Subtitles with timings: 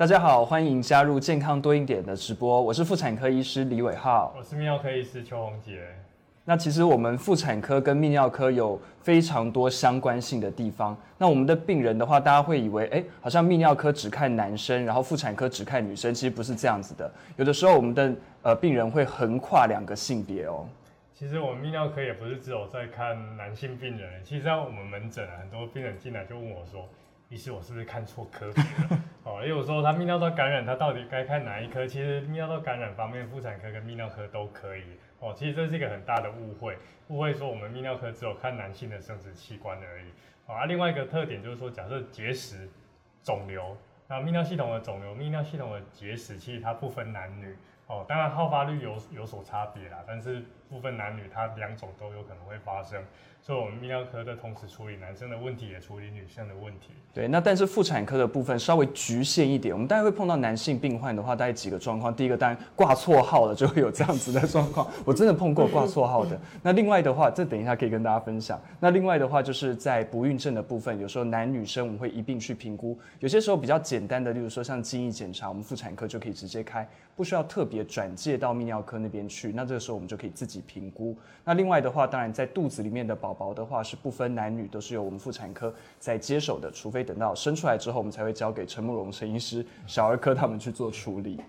[0.00, 4.34] 大家好，欢迎加入健康多一点的直播，我是妇产科医师李伟浩。
[4.34, 5.94] 我是泌尿科医师邱红杰。
[6.42, 10.96] 那其实我们妇产科跟泌尿科有非常多相关性的地方。
[11.18, 17.12] 那我们的病人的话，大家会以为，哎，好像泌尿科只看男生，然后妇产科只看女生，其实不是这样子的。
[17.36, 18.10] 有的时候我们的
[18.40, 20.66] 呃病人会横跨两个性别哦。
[21.12, 26.88] 其实我们泌尿科也不是只有在看男性病人，其实在我们门诊啊，很多病人进来就问我说。
[27.30, 29.02] 医师，我是不是看错科别了？
[29.22, 31.86] 哦，因为我说他泌尿道感染，他到底该看哪一科？
[31.86, 34.82] 其实泌尿道感染方面，妇产科跟泌尿科都可以。
[35.20, 36.76] 哦，其实这是一个很大的误会，
[37.06, 40.06] 误会说我们泌尿科只有看男性的生殖器官而已。
[40.50, 42.68] 啊，另外一个特点就是说，假设结石、
[43.22, 43.76] 肿瘤，
[44.08, 47.56] 那泌尿系统的肿瘤、泌尿系统的结石，其实它不分男女。
[47.86, 53.02] 哦，当然好发率有有所差别啦，但是部分男女它两种都有可能会发生。
[53.42, 56.90] 所以，我们泌尿科的同时处理男生的问题，也处理女生的问题。
[57.14, 59.74] 对，那但是妇产科的部分稍微局限一点。
[59.74, 62.14] 我们大概会碰到男性病患的话，大概几个状况。
[62.14, 64.86] 第一个，当然挂错号了，就会有这样子的状况。
[65.06, 66.38] 我真的碰过挂错号的。
[66.62, 68.60] 那另外的话，这等一下可以跟大家分享。
[68.78, 72.96] 那另外的话，就是在不孕症的部分，有时候男女生我们会一并去评估。
[73.20, 79.50] 有些时候比较简单的，例如说像精液检查，我们妇产科就可以直接开，不需要特别转介到泌尿科那边去。
[79.50, 81.18] 那这个时候我们就可以自己评估。
[81.44, 84.10] 那另外的话，当然在肚子里面的宝宝的话是不。
[84.20, 91.40] 分男女，都是由我们妇产科在接手的，除非等到生出来之后，我们才会交给陈慕容陈医师、小儿科他们去做处理。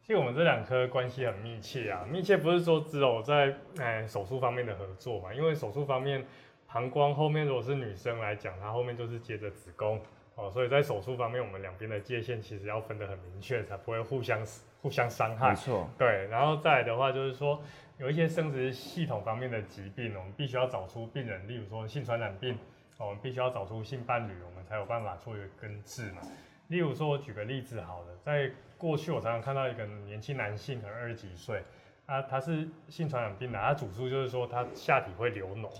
[0.00, 6.24] 其实我们这两科关系很密切啊，密切不是说只有在哎手术方面的合作嘛，因为手术方面
[6.66, 10.00] 膀胱后面如果是女生来讲，它后面就是接着子宫
[10.36, 14.40] 哦，所以在手术方面，我们两边的界限其实要分得很明确，才不会互相
[14.84, 15.48] 互相伤害。
[15.48, 17.60] 没错，对，然后再来的话就是说。
[17.96, 22.58] 有一些生殖系统方面的疾病，我们必须要找出病人，例如说性传染病，
[22.98, 26.20] 我们必须要找出性伴侣，我们才有办法做一个根治嘛。
[26.66, 31.62] 例如说，我举个例子好了，在过去我常常看到一个年轻男性，可能二十几岁，
[32.06, 35.70] 啊，他是性传染病的，他主诉就是说他下体会流脓，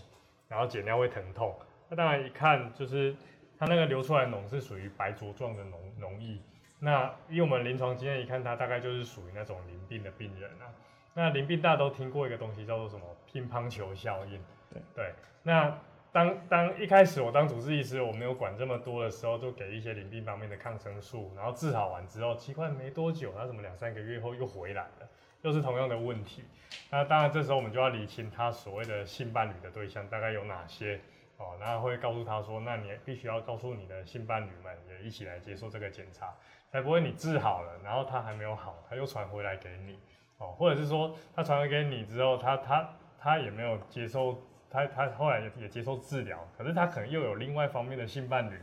[0.47, 1.53] 然后检尿会疼痛。
[1.89, 3.13] 那当然一看就是
[3.59, 6.39] 他那个流出来脓是属于白浊状的脓脓液。
[6.79, 10.69] 那以我们临床经验一看，他大概就是属于那种淋病的病人啊。
[11.15, 14.43] 那淋病大家都听过一个东西叫做什么乒乓球效应？
[14.71, 15.15] 对对。
[15.43, 15.79] 那
[16.13, 25.09] 当当一开始我当主治医师，我没有管这么多的时候，就给一些淋病方面的抗生素，然后治好完之后，奇怪没多久，他怎么两三个月后又回来了，
[25.43, 26.45] 又是同样的问题。
[26.91, 31.01] 那当然这时候我们就要理清他所谓的性伴侣的对象大概有哪些
[31.37, 36.35] 哦，然后会告诉他说，那你必须要告诉你的性伴侣们也一起来接受这个检查，
[36.75, 39.97] 才不会你治好了，然后他还没有好，他又传回来给你。
[40.39, 44.37] 哦，或者是说他传回给你之后，他他他也没有接受，
[44.69, 48.61] 他他后来也也接受治疗，可是他可能又有另外方面的性伴侣，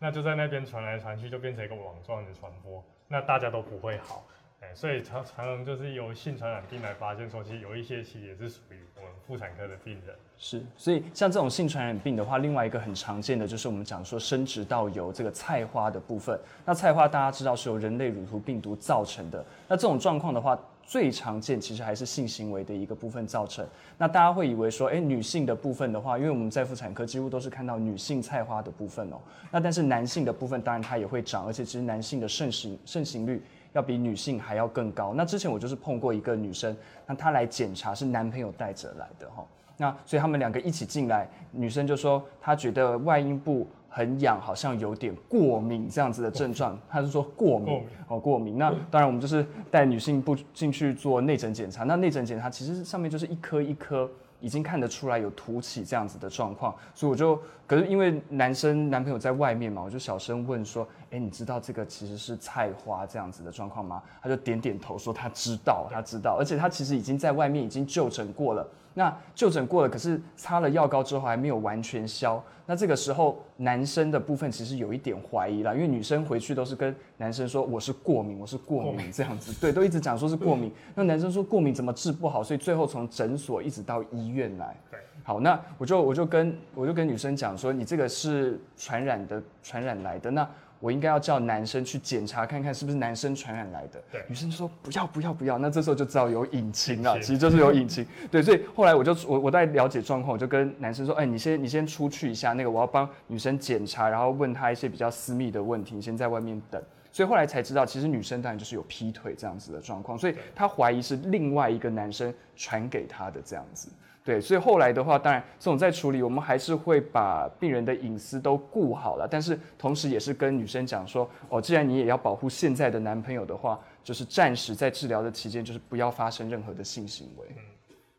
[0.00, 4.26] 那就在那边传来传去，就变成一个网状的传播，那大家都不会好，
[4.74, 10.16] 所以常常常就是由性传染病来发现说，其实有一些其实也是属于我们妇产科的病人。
[10.38, 20.58] 是，所以像这种性传染病的话，另外一个很常见的就是我们讲说生殖道有这个菜花的部分，那菜花大家知道是由人类乳头病毒造成的，那这种状况的话。
[20.84, 23.64] 最常见其实还是性行为的一个部分造成。
[23.96, 29.16] 那大家会以为说，哎，女性的部分的话，因为我们在妇产科几乎都是看到女性菜花的部分哦。
[29.52, 33.40] 那但是男性的部分当然它也会长，而且其实男性的盛行盛行率
[33.72, 35.12] 要比女性还要更高。
[35.14, 39.44] 那之前我就是碰过一个女生，那她来检查是男朋友带着来的哈。
[39.76, 43.66] 那所以他们两个一起进来，女生就说她觉得外阴部。
[43.94, 48.56] 很痒，好像有点过敏这样子的症状，她是说过敏哦，过敏。
[48.56, 51.84] 那当然，我们就是带女性不进去做内诊检查。
[51.84, 54.10] 那内诊检查其实上面就是一颗一颗，
[54.42, 56.74] 已经看得出来有凸起这样子的状况。
[56.94, 68.68] 所以我就，可是因为男生男朋友在外面嘛，我就小声问说：“哎，你知道这个其实是菜花这样子的状况吗？”他就点点头说他知道，他知道，而且他其实已经在外面已经就诊过了。
[68.94, 72.42] 那就诊过了，可是擦了药膏之后还没有完全消。
[72.66, 80.70] 那这个时候男生的部分其实有一点怀疑了，因为女生回去都是跟男生说我是过敏，我是过敏这样子，对，都一直讲说是过敏。
[80.94, 84.76] 那男生说过敏怎么治不好，所以最后从诊所一直到医院来。
[84.90, 90.48] 对，好，那我就我就跟我就跟女生讲说，你这个是传染的，传染来的那。
[90.82, 94.02] 我应该要叫男生去检查看看是不是男生传染来的。
[94.10, 98.04] 对，女生就说不要不要不要，那这时候就知道有隐情了，其实就是有隐情。
[98.32, 106.82] 对，所以后来我就我我在了解状况，我就跟男生说，哎，你先你先出去一下，那个我要帮女生检查，然后问她一些比较私密的问题，你先在外面等。
[107.12, 113.88] 所以后来才知道，其实女生当然就是有劈腿这样子的状况，所以她怀疑是另外一个男生传给她的这样子。
[114.24, 127.46] 对，所以后来的话，当然这种在处理，我们还是会把病人的隐私都顾好了，但是同时也是跟女生讲说，哦，既然你也要保护现在的男朋友的话，就是暂时在治疗的期间，就是不要发生任何的性行为。
[127.50, 127.62] 嗯，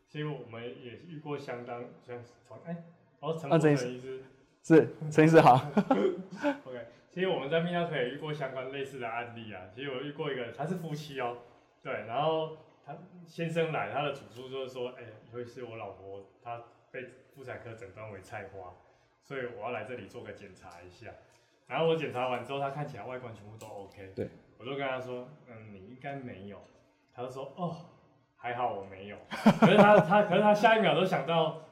[0.06, 2.16] 其实我们也遇过相当像
[2.46, 2.76] 从哎，
[3.20, 4.22] 哦，陈医师
[4.62, 5.54] 是陈医师好，，
[6.64, 9.62] OK，其实我们在泌尿科也遇过相关类似的案例啊。
[9.74, 11.38] 其实我遇过一个，他是夫妻哦，
[11.82, 12.56] 对，然后
[12.86, 12.96] 他
[13.26, 15.02] 先生来，他的主诉就是说，哎、
[15.32, 18.74] 尤其是我老婆她被妇产科诊断为菜花，
[19.22, 21.10] 所以我要来这里做个检查一下。
[21.66, 24.28] 然后我检查完之后，她看起来外观全部都 OK，对，
[24.58, 26.60] 我就跟他说，嗯，你应该没有。
[27.14, 27.76] 他就说，哦，
[28.36, 29.16] 还好我没有。
[29.30, 31.62] 可是他他可是他下一秒都想到，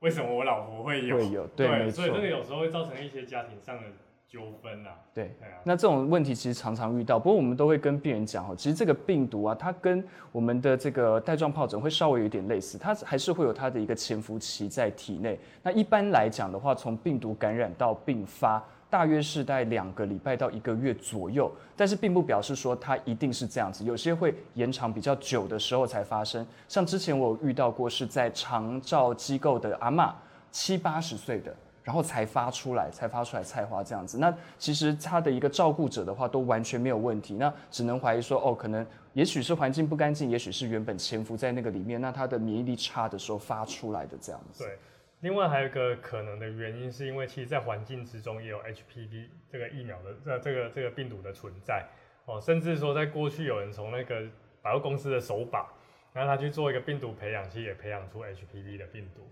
[0.00, 1.16] 为什么我老婆会有？
[1.16, 3.88] 会有对没所以这个有时候会造成一些家庭上的
[4.28, 4.90] 纠纷啊。
[5.14, 5.34] 对。
[5.64, 15.38] 那这种问题其实常常遇到，不过我们都会跟病人讲哦，其实这个病毒啊，它跟我们的这个带状疱疹会稍微有点类似，它还是会有它的一个潜伏期在体内。
[15.62, 26.46] 那一般来讲的话，从病毒感染到病发，大约是在两个礼拜到一个月左右，但是并不表示说它一定是这样子，有些会延长比较久的时候才发生。
[26.68, 30.12] 像之前我有遇到过是在长照机构的阿嬷，
[30.50, 31.54] 七八十岁的。
[31.86, 34.18] 然后才发出来，才发出来菜花这样子。
[34.18, 37.34] 那其实他的一个照顾者的话，都完全没有问题。
[37.36, 44.64] 那只能怀疑说，哦，可能也许是环境不干净，也许是原本潜伏在那个里面，那他的免疫力差的时候发出来的这样子。
[44.64, 44.76] 对。
[45.20, 51.86] 另外还有一个可能的原因，是因为其实，在环境之中也有 HPV 这个疫苗的这这个这个病毒的存在
[52.26, 54.24] 哦，甚至说在过去有人从那个
[54.60, 55.72] 百货公司的手把，
[56.12, 59.22] 然后他去做一个病毒培养，其实也培养出 HPV 的病毒。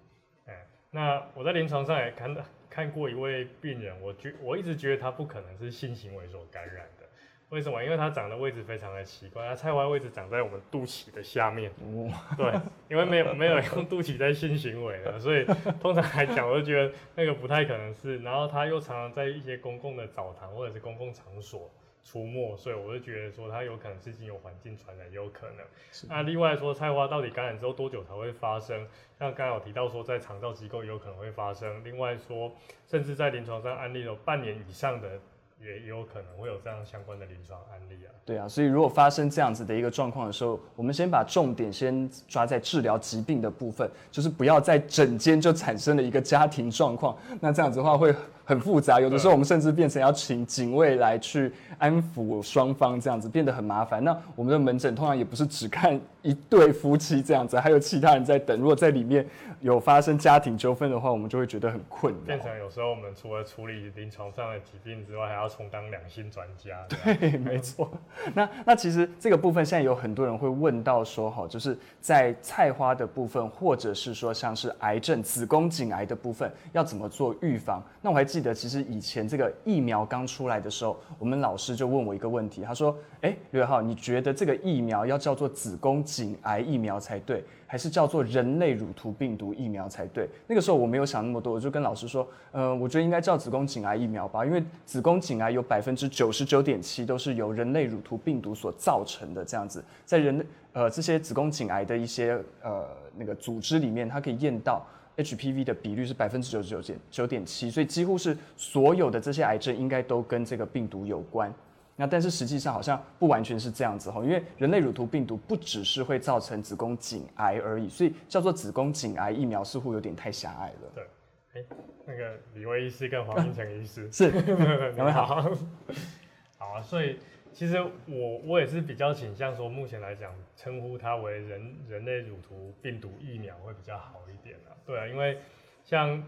[0.46, 0.54] 哎，
[0.94, 7.04] 那我在临床上也看到看过一位病人，我觉我一直觉得他不可能是性行为所感染的。
[7.48, 7.82] 为什么？
[7.82, 11.68] 因为他长的位置非常的奇怪，他菜花位置长在我们肚脐的下面。
[11.82, 12.52] 哦，对，
[12.88, 15.44] 因为没有没有用肚脐在性行为的，所以
[15.80, 18.18] 通常来讲，我就觉得那个不太可能是。
[18.18, 21.68] 然后他又常常在一些公共的澡堂或者是公共场所
[22.04, 25.64] 出没，所以我就觉得说它有可能是经由环境传染，也有可能。
[26.08, 28.86] 那另外说菜花到底感染之后多久才会发生？
[29.18, 32.52] 像刚才有提到说在肠道机构也有可能会发生，另外说
[32.86, 35.18] 甚至在临床上案例有半年以上的。
[35.60, 38.10] 也也有可能会有这样相关的临床案例啊。
[38.24, 48.14] 对啊，所以如果发生这样子的一个状况的时候，我们先把重点先抓在治疗疾病的部分，就是不要在整间就产生了一个家庭状况，那这样子的话会
[48.44, 54.02] 很复杂，有的时候我们甚至变成要请警卫来去安抚双方，这样子变得很麻烦。
[54.02, 58.58] 那我们的门诊通常也不是只看一对夫妻这样子，还有其他人在等。
[58.58, 59.24] 如果在里面
[59.60, 62.40] 有发生家庭纠纷的话，我们就会觉得很困难变。
[62.40, 66.84] 成有时候我们除了处理临床上的疾病之外，还要充当两性专家。
[66.88, 67.90] 对，没错。
[68.34, 77.82] 那那其实这个部分现在有很多人会问到说，哈，就是在菜花的部分，或者是说像是癌症、子宫颈癌的部分，要怎么做预防？
[78.00, 104.84] 那我还记得，其实以前这个疫苗刚出来的时候，我们老师就问我一个问题，他说：“哎，刘伟浩，你觉得这个疫苗要叫做子宫颈癌疫苗才对，还是叫做人类乳头病毒疫苗才对？”那个时候我没有想那么多，我就跟老师说：“呃，我觉得应该叫子宫颈癌疫苗吧，因为子宫颈癌有百分之九十九点七都是由人类乳头病毒所造成的，这样子，在人呃这些子宫颈癌的一些呃那个组织里面，它可以验到。”
[105.16, 111.54] HPV 的比率是百分之九十九点九点七，所以几乎是所有的这些癌症应该都跟这个病毒有关。
[111.96, 121.06] 那但是实际上好像不完全是这样子哈，因为人类乳头病毒不只是会造成子宫颈癌而已，所以叫做子宫颈癌疫苗似乎有点太狭隘了。
[121.54, 121.62] 哎、
[122.04, 124.28] 那个李威医师跟黄英成医师， 是，
[124.96, 125.48] 两位好。
[126.58, 127.18] 好啊，所以
[127.52, 134.74] 其实我我也是比较倾向说，目前来讲称呼它为人人类乳头病毒疫苗会比较好一点啊。
[134.84, 135.38] 对啊，因为
[135.84, 136.20] 像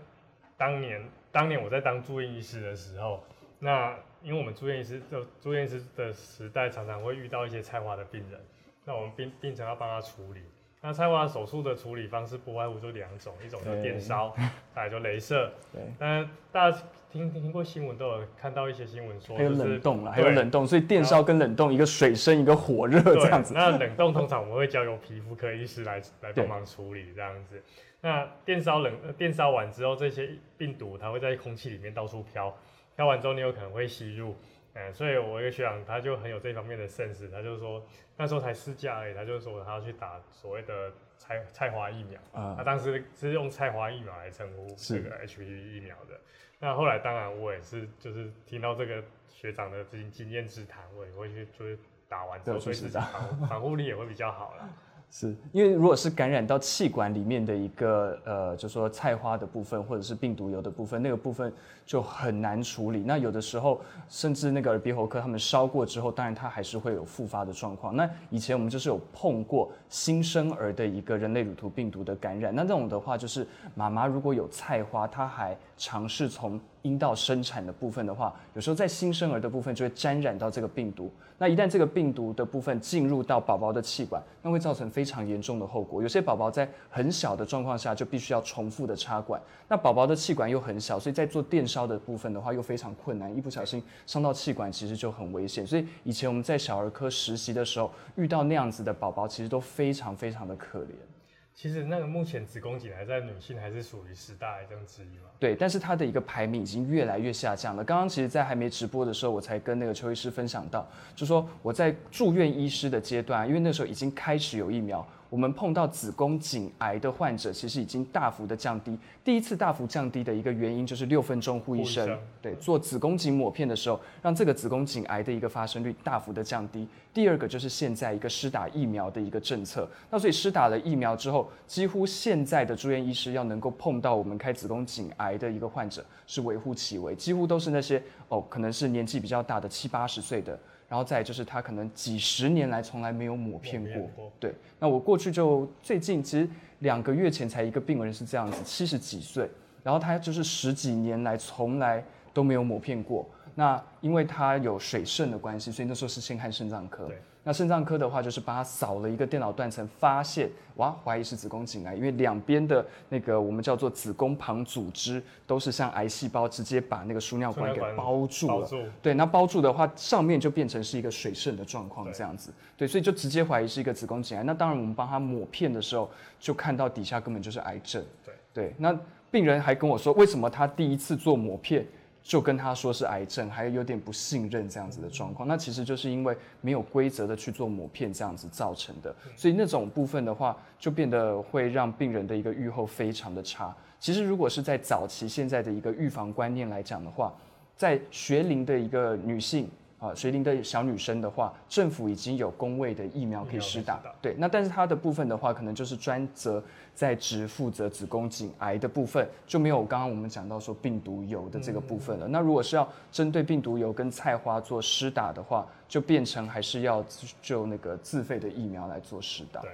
[0.56, 1.02] 当年
[1.32, 3.24] 当年我在当住院医师的时候，
[3.58, 8.40] 那因为我们住院医师就住院医师的时代，常常会遇到一些菜花的病人，
[8.84, 10.40] 那我们病病程要帮他处理。
[10.82, 14.32] 那菜花手术的处理方式不外乎就两种，一种就电烧，
[14.72, 15.50] 再来就镭射。
[15.72, 16.78] 对，但大家
[17.10, 23.52] 听听过新闻都有看到一些新闻说，还有就是冷冻啦，还有冷冻，所以电烧跟冷冻一个水深一个火热这样子。
[23.52, 27.60] 那冷冻通常我们会交由皮肤科医师来来帮忙处理这样子。
[28.02, 32.54] 那电烧冷呃电烧完之后，这些病毒它会在空气里面到处飘，
[32.96, 34.34] 飘完之后你有可能会吸入。
[34.78, 37.82] 嗯，所以我一个学长他就很有这方面的 sense，他就说
[38.16, 42.20] 那时候才试驾而已，他就说他要去打所谓的菜菜花疫苗。
[42.32, 46.20] 啊他当时是用菜花疫苗来称呼是这个 HPV 疫苗的。
[46.58, 54.68] 那后来当然我也是就是听到这个学长的经经验之谈，我也会去就是打完之后对去试对自己防防护力也会比较好了。
[55.18, 61.50] 是因为如果是感染到气管里面的一个呃，就说菜花的部分或者是病毒油的部分，那个部分
[61.86, 62.98] 就很难处理。
[63.00, 63.80] 那有的时候
[64.10, 67.96] 甚至那个耳鼻喉科他们烧过之后，当然它还是会有复发的状况。
[67.96, 81.10] 那以前我们就是有碰过新生儿的一个人类乳头病毒的感染，那这种的话就是妈妈如果有菜花，她还尝试从阴道生产的部分的话，有时候在新生儿的部分就会沾染到这个病毒。
[81.38, 86.00] 那一旦这个病毒的部分进入到宝宝的气管，那会造成非常严重的后果。
[86.00, 89.38] 有些宝宝在很小的状况下就必须要重复的插管。
[89.68, 95.66] 那宝宝的气管又很小，所以在做电烧的部分的话又非常困难，一不小心伤到气管其实就很危险。
[95.66, 101.15] 所以以前我们在小儿科实习的时候，遇到那样子的宝宝，其实都非常非常的可怜。
[101.56, 105.30] 其实那个目前子宫颈癌在女性还是属于十大癌症之一嘛？
[105.40, 107.82] 对，但是它的一个排名已经越来越下降了。
[107.82, 115.06] 刚刚其实，在还没直播的时候，我才跟那个邱医师分享到，就说我在住院医师的阶段，因为那时候已经开始有疫苗。
[115.36, 118.98] 我们碰到子宫颈癌的患者，其实已经大幅的降低。
[119.22, 126.88] 第一次大幅降低的一个原因就是六分钟呼一声，对，做子宫颈抹片的时候，让这个子宫颈癌的一个发生率大幅的降低。
[127.12, 129.86] 第二个就是现在一个施打疫苗的一个政策。
[130.10, 140.58] 那所以施打了疫苗之后，几乎现在的住院医师要能够碰到我们开子宫颈癌的一个患者是微乎其微，几乎都是那些哦，可能是年纪比较大的七八十岁的。
[140.88, 144.54] 然后再就是他可能几十年来从来没有抹片过，对。
[144.78, 149.50] 那我过去就最近其实两个月前才一个病人是这样子，七十几岁，
[149.82, 153.28] 然后他就是十几年来从来都没有抹片过。
[153.54, 157.10] 那因为他有水肾的关系，所以那时候是先看肾脏科。
[157.46, 168.68] 那肾脏科的话，就是帮他扫了一个电脑断层，发现哇，怀疑是子宫颈癌，因为两边的那个我们叫做子宫旁组织都是像癌细胞直接把那个输尿管给包住了。
[169.00, 172.52] 对，那包住的话，上面就变成是一个水肾的状况这样子。
[172.76, 174.42] 对，所以就直接怀疑是一个子宫颈癌。
[174.42, 176.10] 那当然，我们帮他抹片的时候，
[176.40, 178.04] 就看到底下根本就是癌症。
[178.24, 178.92] 对对，那
[179.30, 181.86] 病人还跟我说，为什么他第一次做抹片？
[182.26, 193.72] 就跟他说是癌症，还有点不信任这样子的状况，那其实就是因为没有规则的去做抹片这样子造成的，所以那种部分的话，就变得会让病人的一个预后非常的差。
[194.00, 197.32] 其实如果是在早期现在的一个预防观念来讲的话，
[197.76, 199.70] 在学龄的一个女性。
[200.08, 204.00] 啊，学龄的小女生的话，政府已经有公卫的疫苗可以施打。
[204.22, 206.62] 对，那但是它的部分的话，可能就是专责
[206.94, 212.28] 在职负责子宫颈癌的部分，就没有刚刚我们讲到说病毒疣的这个部分了。
[212.28, 217.04] 那如果是要针对病毒疣跟菜花做施打的话，就变成还是要
[217.42, 219.60] 就那个自费的疫苗来做施打。
[219.60, 219.70] 对，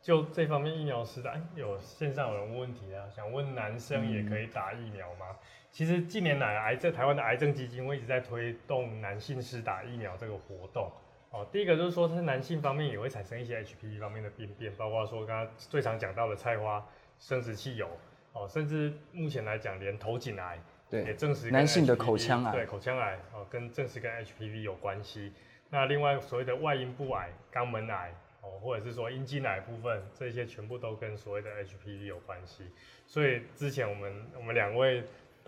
[0.00, 5.26] 就这方面疫苗施打，有线上有人问问题啊，想问男生也可以打疫苗吗？
[5.72, 10.92] 其实近年来，癌症台湾的癌症基金会一直在推动男性施打疫苗这个活动。
[11.30, 16.86] 哦，第一个就是说，它男性方面也会产生一些 HPV 方面的病变，包括说刚刚最常讲到的菜花、
[17.18, 17.88] 生殖器疣，
[18.34, 20.58] 哦，甚至目前来讲，连头颈癌
[20.90, 25.32] 也证实男性的口腔癌，对口腔癌哦，跟证实跟 HPV 有关系。
[25.70, 28.12] 那另外所谓的外阴部癌、肛门癌
[28.42, 32.64] 哦，或者是说阴茎癌部分，这些全部都跟所谓的 HPV 有关系。
[33.06, 35.02] 所以之前我们我们两位。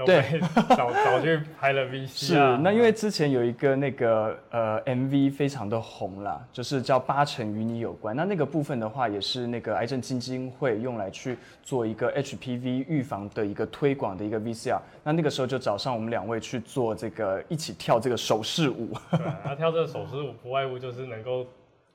[0.04, 0.40] 对，
[0.76, 8.16] 早早去拍了 VC 是，那因为之前有一个那个呃 MV 非常的红啦，就是叫八成与你有关。
[8.16, 14.80] 那那个部分的话，也是那个癌症基金会用来去做一个 HPV 预防的一个推广的一个 VCR。
[15.04, 18.92] 那那个时候就找上我们两位去做这个一起跳这个手势舞。
[19.12, 21.46] 对，他跳这个手势舞不外乎就是能够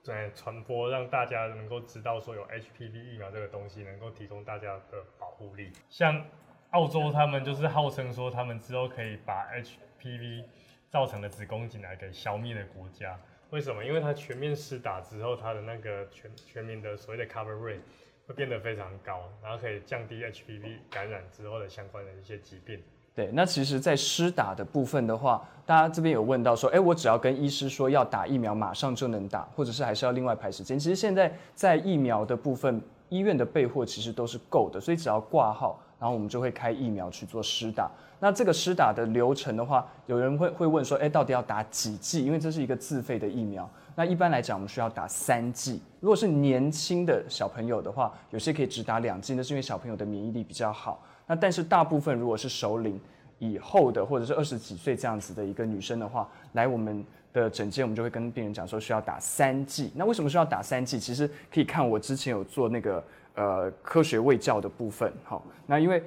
[0.06, 5.72] 对传播，让大家能够知道说有 HPV 疫苗这个东西，能够提供大家的保护力。
[5.89, 6.24] 像
[6.72, 10.44] 澳洲他们就是号称说，他们之后可以把 HPV
[10.88, 13.18] 造成的子宫颈癌给消灭的国家。
[13.50, 13.84] 为什么？
[13.84, 17.80] 因为它全面施打之后，它的那个全全民的所谓的 cover rate
[18.28, 22.80] 会变得非常高，然后可以降低 HPV 感染之后的相关的一些疾病。
[23.16, 30.78] 对，那其实，在施打的部分的话，大家这边有问到说，哎，我只要跟医师说要打疫苗，马上就能打，或者是还是要另外排时间？
[30.78, 35.82] 其实现在在疫苗的部分，医院的备货其实都是够的，所以只要挂号。
[36.00, 37.91] 然后我们就会开疫苗去做施打。
[38.22, 42.25] 那这个施打的流程的话，有人会会问说，哎，到底要打几剂？
[42.25, 43.70] 因为这是一个自费的疫苗。
[43.96, 45.82] 那一般来讲，我们需要打三剂。
[46.00, 51.01] 如果是年轻的小朋友的话，有些可以只打两剂，那是因为小朋友的免疫力比较好。
[51.27, 53.00] 那但是大部分如果是熟龄
[53.38, 59.91] 以后的，或者是二十几岁这样子的一个女生的话，来我们的诊间，我们就会跟病人讲说需要打三剂。
[59.96, 61.00] 那为什么需要打三剂？
[61.00, 63.01] 其实可以看我之前有做那个。
[63.36, 65.12] 呃科学卫教的部分。
[65.24, 66.02] 好，那因为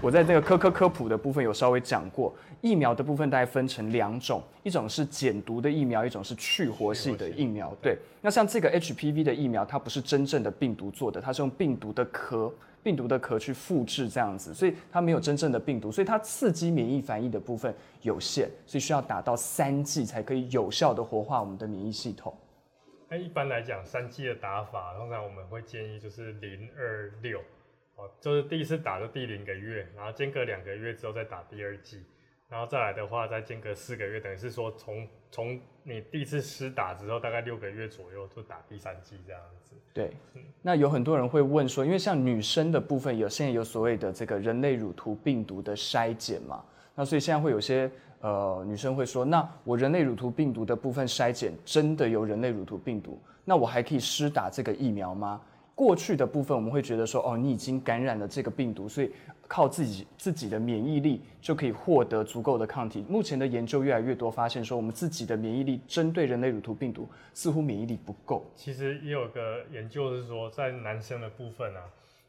[0.00, 7.72] 我在这个科科科普的部分有稍微讲过，疫苗的部分大概分成两种，一种是减毒的疫苗，一种是去活性的疫苗。
[7.82, 12.52] 对，那像这个 HPV 的疫苗，它不是真正的病毒做的，它是用病毒的壳。
[12.80, 22.32] 病毒的壳去复制这样子，所以它没有真正的病毒，所以它刺激免疫反应的部分有限，所以需要打到三剂才可以有效的活化我们的免疫系统。
[23.08, 27.40] 那一般来讲，三剂的打法，通常我们会建议就是零二六，
[27.96, 32.04] 哦，就是第一次打就第零个月，然后间隔两个月之后再打第二剂。
[32.50, 39.74] 然后再来的话，再间隔四个月，等于是说从从你第一次施打之后，大概六个月左右就打第三剂这样子。
[39.92, 40.12] 对，
[40.62, 55.40] 那有很多人会问说，因为像女生的部分有现在有所谓的这个人类乳头病毒的筛检嘛，那所以现在会有些呃女生会说，那我人类乳头病毒的部分筛检真的有人类乳头病毒，那我还可以施打这个疫苗吗？
[55.74, 59.10] 过去的部分我们会觉得说，哦，你已经感染了这个病毒，所以。
[59.50, 63.02] 靠自己自己的免疫力就可以获得足够的抗体。
[63.08, 68.44] 目前的研究越来越多，发现说我们自己的免疫力针对人类乳头病毒似乎免疫力不够。
[68.54, 71.80] 其实也有个研究是说，在男生的部分啊，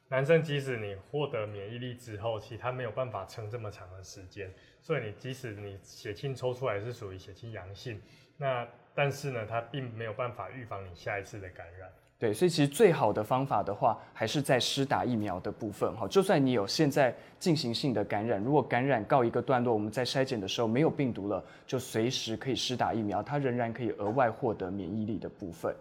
[0.10, 4.52] 男生即使你获得免疫力之后，其实他没有办法撑这么长的时间。
[4.82, 8.02] 所以你即使你血清抽出来是属于血清阳性，
[8.38, 11.88] 那但是呢，它并没有办法预防你下一次的感染。
[12.18, 16.08] 对，所以其实最好的方法的话，还是在施打疫苗的部分哈。
[16.08, 25.74] 就算你有现在进行性的感染，如果感染告一个段落，我们在筛检的时候没有病毒了，就随时可以施打疫苗，它仍然可以额外获得免疫力的部分。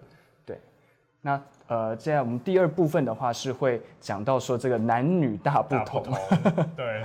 [1.23, 6.03] 对，那呃，接下来我们第二部分的话是会讲到说这个男女大不同。
[6.77, 7.03] 对，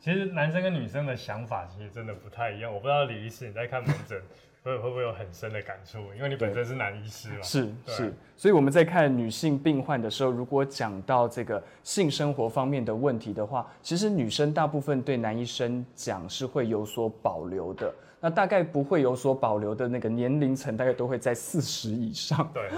[0.00, 2.72] 其实男生跟女生的想法其实真的不太一样。
[2.72, 4.20] 我不知道李医师你在看门诊。
[4.64, 5.98] 会会不会有很深的感触？
[6.16, 7.42] 因为你本身是男医师嘛。
[7.42, 17.94] 是是，所以我们在看女性病患的时候，如果讲到这个性生活方面的问题的话，其实女生大部分对男医生讲是会有所保留的。
[18.20, 22.50] 那大概不会有所保留的那个年龄层，大概都会在四十以上。
[22.52, 22.68] 对，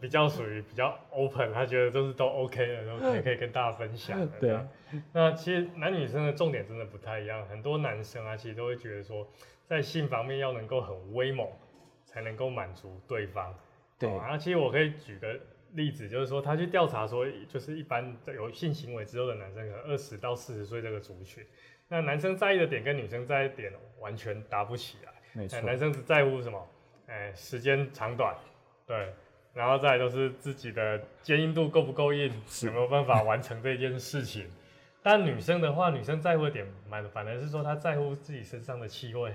[0.00, 4.28] 比较属于比较 open，他觉得都是都 OK 的，都可以 可以跟大家分享。
[4.40, 4.58] 对。
[5.12, 9.26] 那其实男女生的重点真的不太一样，很多男生啊，其实都会觉得说。
[9.64, 11.48] 在性方面要能够很威猛，
[12.04, 13.54] 才能够满足对方。
[13.98, 15.34] 对，啊，其实我可以举个
[15.70, 21.42] 例子，就是说他去调查说，就是一般有性行为之后的男生，可能二十到四十岁这个族群，
[21.92, 25.12] 那男生在意的点跟女生在意的点完全搭不起来。
[25.34, 26.58] 没错，男生只在乎什么？
[27.06, 28.34] 哎，时间长短，
[28.86, 29.12] 对，
[29.52, 32.32] 然后再都是自己的坚硬度够不够硬，
[32.64, 34.46] 有没有办法完成这件事情。
[35.02, 39.34] 但女生的话，女生在乎的点，反反而是说她在乎自己身上的气味。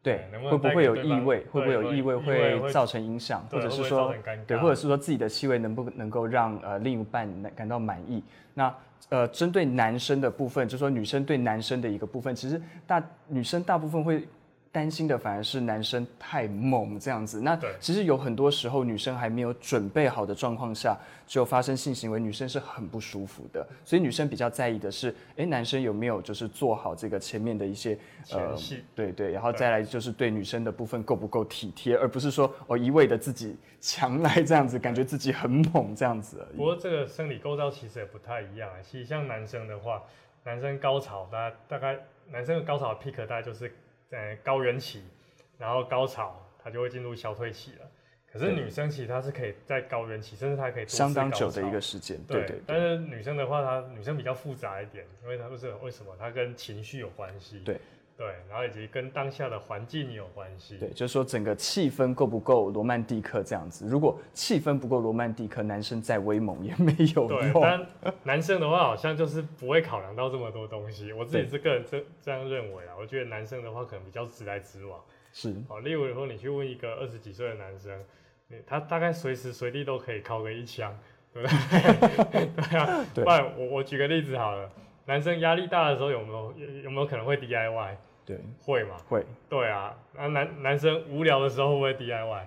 [0.00, 1.40] 对，会不会有异味？
[1.50, 3.44] 会不会有异味会造成影响？
[3.50, 4.14] 或者是说，
[4.46, 8.22] 对，或者是说自己的气味能不能够让呃另一半感到满意？
[8.54, 8.72] 那
[9.08, 14.26] 呃，针对男生的部分，就说女生对男生的一个部分，其实大女生大部分会。
[14.76, 20.94] 担心的反而是男生太猛这样子，那其实有很多时候女生还没有准备好的状况下
[21.26, 23.66] 就发生性行为，女生是很不舒服的。
[23.86, 27.98] 所以女生比较在意的是，哎，男生有没有就是做好这个前面的一些
[28.32, 28.54] 呃，
[28.94, 36.56] 对对，然后再来就是对女生的部分够不够体贴，而不是说哦一味的自己强来这样子，感觉自己很猛这样子而已。
[36.58, 38.76] 不过这个生理构造其实也不太一样啊。
[38.82, 40.02] 其实像男生的话，
[40.44, 41.98] 男生高潮大概大概
[42.30, 43.74] 男生的高潮 peak 大概就是。
[44.08, 45.02] 在高原期，
[45.58, 47.90] 然后高潮，它就会进入消退期了。
[48.30, 52.22] 可是女生其实她是可以在高原期，甚至她可以相当久的一个时间。
[52.24, 52.60] 对对。
[52.66, 56.14] 但是女生的话，她女生比较复杂一点，因为她不是为什么？
[56.18, 57.60] 她跟情绪有关系。
[57.60, 57.80] 对。
[58.16, 60.78] 对，然后以及跟当下的环境有关系。
[60.78, 63.86] 对，就是说整个气氛够不够罗曼蒂克这样子。
[63.86, 67.28] 如果气氛不够罗曼蒂克，男生再威猛也没有用。
[67.28, 67.86] 对，但
[68.22, 71.12] 男生的话好像就是不会考量到这么多东西。
[71.12, 72.94] 我自己是个人这这样认为啊。
[72.98, 74.98] 我觉得男生的话可能比较直来直往。
[75.34, 75.54] 是。
[75.68, 78.02] 哦，例如说你去问一个二十几岁的男生，
[78.66, 80.98] 他大概随时随地都可以靠个一枪，
[81.34, 82.48] 对不对？
[82.64, 83.04] 对啊。
[83.14, 84.70] 不然我我举个例子好了。
[85.04, 86.52] 男生压力大的时候有没有
[86.82, 87.96] 有没有可能会 DIY？
[88.26, 88.96] 对，会嘛？
[89.08, 89.24] 会。
[89.48, 92.42] 对啊，那男男生无聊的时候会不会 DIY？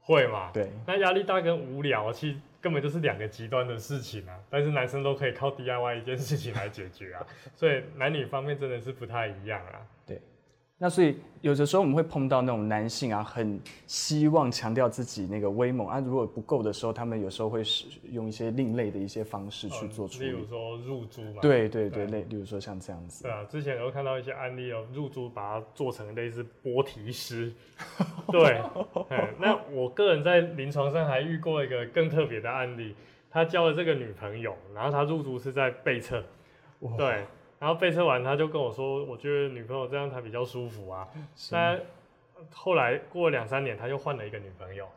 [0.00, 0.50] 会嘛？
[0.52, 0.68] 对。
[0.86, 9.80] 那压力大跟无聊其实根本就是两个极端的事情啊，但是男生都可以靠 DIY 一件事情来解决啊，所以男女方面真的是不太一样啊。
[10.06, 10.20] 对。
[10.78, 21.40] 那所以有的时候我们会碰到那种男性啊，很希望强调自己那个威猛啊，如果不够的时候，他们有时候会使用一些另类的一些方式去做处理，例如说入珠嘛。
[21.40, 23.22] 对对对，类例如说像这样子。
[23.22, 27.50] 对啊，之前有看到一些案例哦，入珠把它做成类似波提师。
[28.30, 28.60] 对，
[29.38, 32.94] 那我个人在临床上还遇过一个更特别的案例，
[33.30, 36.22] 他交了这个女朋友，然后他入珠是在背侧，
[36.98, 37.24] 对，
[37.58, 41.06] 然后背侧完他就跟我说，我觉得女朋友这样才比较舒服啊。
[41.50, 41.78] 那
[42.52, 44.88] 后来过了两三年，他又换了一个女朋友，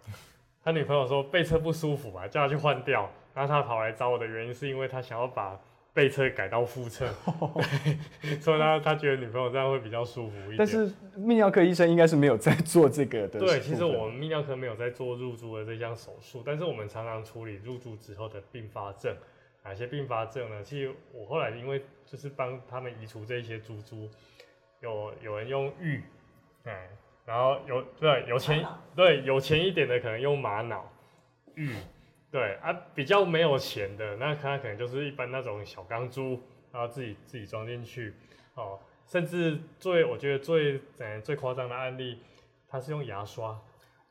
[0.64, 5.60] 他女朋友说背侧不舒服啊，叫他去换掉，然后他跑来找我的原因是因为他想要把。
[5.92, 7.08] 背侧改到腹侧，
[8.40, 10.58] 所以他他觉得女朋友这样会比较舒服一点。
[10.58, 13.40] 但是泌尿科医生应该是没有在做这个的。
[13.40, 19.14] 对，其实我们泌尿科没有在做入住的这项手术，但是我们常常处理入住之后的并发症。
[19.64, 20.64] 哪些并发症呢？
[20.64, 24.10] 其实我后来因为就是帮他们移除这些珠珠，
[24.82, 26.04] 有有人用玉，
[26.64, 26.74] 嗯，
[27.26, 30.92] 然后有对有钱对有钱一点的可能用玛瑙
[31.56, 31.76] 玉。
[32.32, 36.40] 对啊，比较没有钱的，那他可能就是一般那种小钢珠，
[36.72, 38.14] 然后自己自己装进去，
[38.54, 42.22] 哦，甚至最我觉得最呃最夸张的案例，
[42.68, 43.60] 他是用牙刷，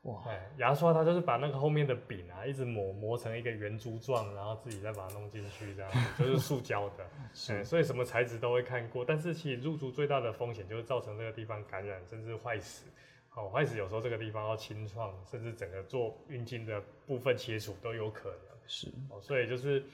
[0.08, 12.86] 哇，哎，牙刷它就是把那个后面的柄啊，一直磨磨成一个圆珠状，然后自己再把它弄进去，这样子就是塑胶的， 是，所以什么材质都会看过，但是其实入珠最大的风险就是造成这个地方感染甚至坏死。
[13.34, 18.58] 哦，坏死有时候这个地方要清创，甚至整个做运镜的部分切除都有可能。
[18.66, 19.84] 是哦，所以就是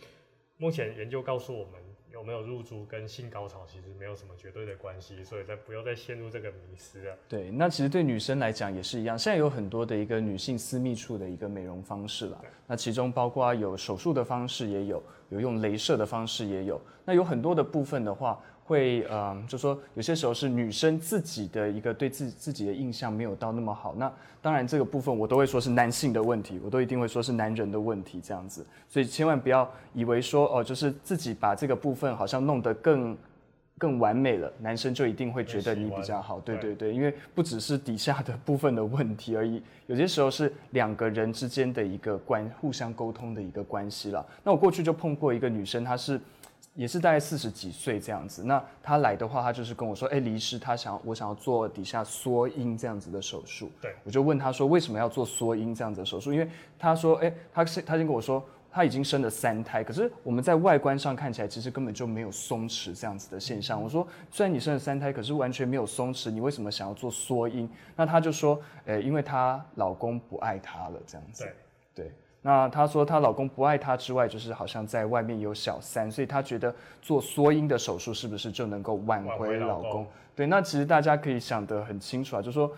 [0.56, 1.74] 目前研究告诉我们，
[2.14, 7.18] 有没有入住跟性高潮其实没有什么绝对的关系，所以再不要再陷入这个迷思了。
[7.28, 12.40] 对，那其实对女生来讲也是一样，现在有很多的一个女性私密处的一个美容方式了。
[12.68, 16.80] 那其中包括有手术的方式也有，有用镭射的方式也有。
[17.04, 18.40] 那有很多的部分的话。
[18.64, 33.14] 会嗯，就说有些时候是女生自己的一个对自自己的印象没有到那么好，那当然这个部分我都会说是男性的问题，我都一定会说是男人的问题这样子，所以千万不要以为说哦，就是自己把这个部分好像弄得更
[33.76, 44.24] 更完美了，男生就一定会觉得你比较好，对对对，因为不只是底下的部分的问题而已，有些时候是两个人之间的一个关互相沟通的一个关系了。
[44.42, 46.18] 那我过去就碰过一个女生，她是。
[46.74, 53.70] 也是大概四十几岁这样子，那他来的话，他就是跟我说，哎，李医师，他想我想要做底下缩阴这样子的手术。
[53.80, 56.32] 对，我就问他说，为什么要做缩阴这样子的手术？
[56.32, 63.80] 因为他说，哎，他是他先跟我说，他已经生了三胎，可是我们在外观上看起来，其实根本就没有松弛这样子的现象。
[63.80, 67.70] 我说，虽然你生了三胎，可是完全没有松弛，你为什么想要做缩阴？
[67.94, 71.44] 那他就说，哎，因为她老公不爱她了这样子。
[71.94, 72.12] 对，对。
[72.46, 80.06] 那她说她老公不爱她之外，就是好像在外面有小三，所以她觉得做缩阴的手术是不是就能够挽回老公？
[80.36, 82.70] 对，那其实大家可以想得很清楚啊，就说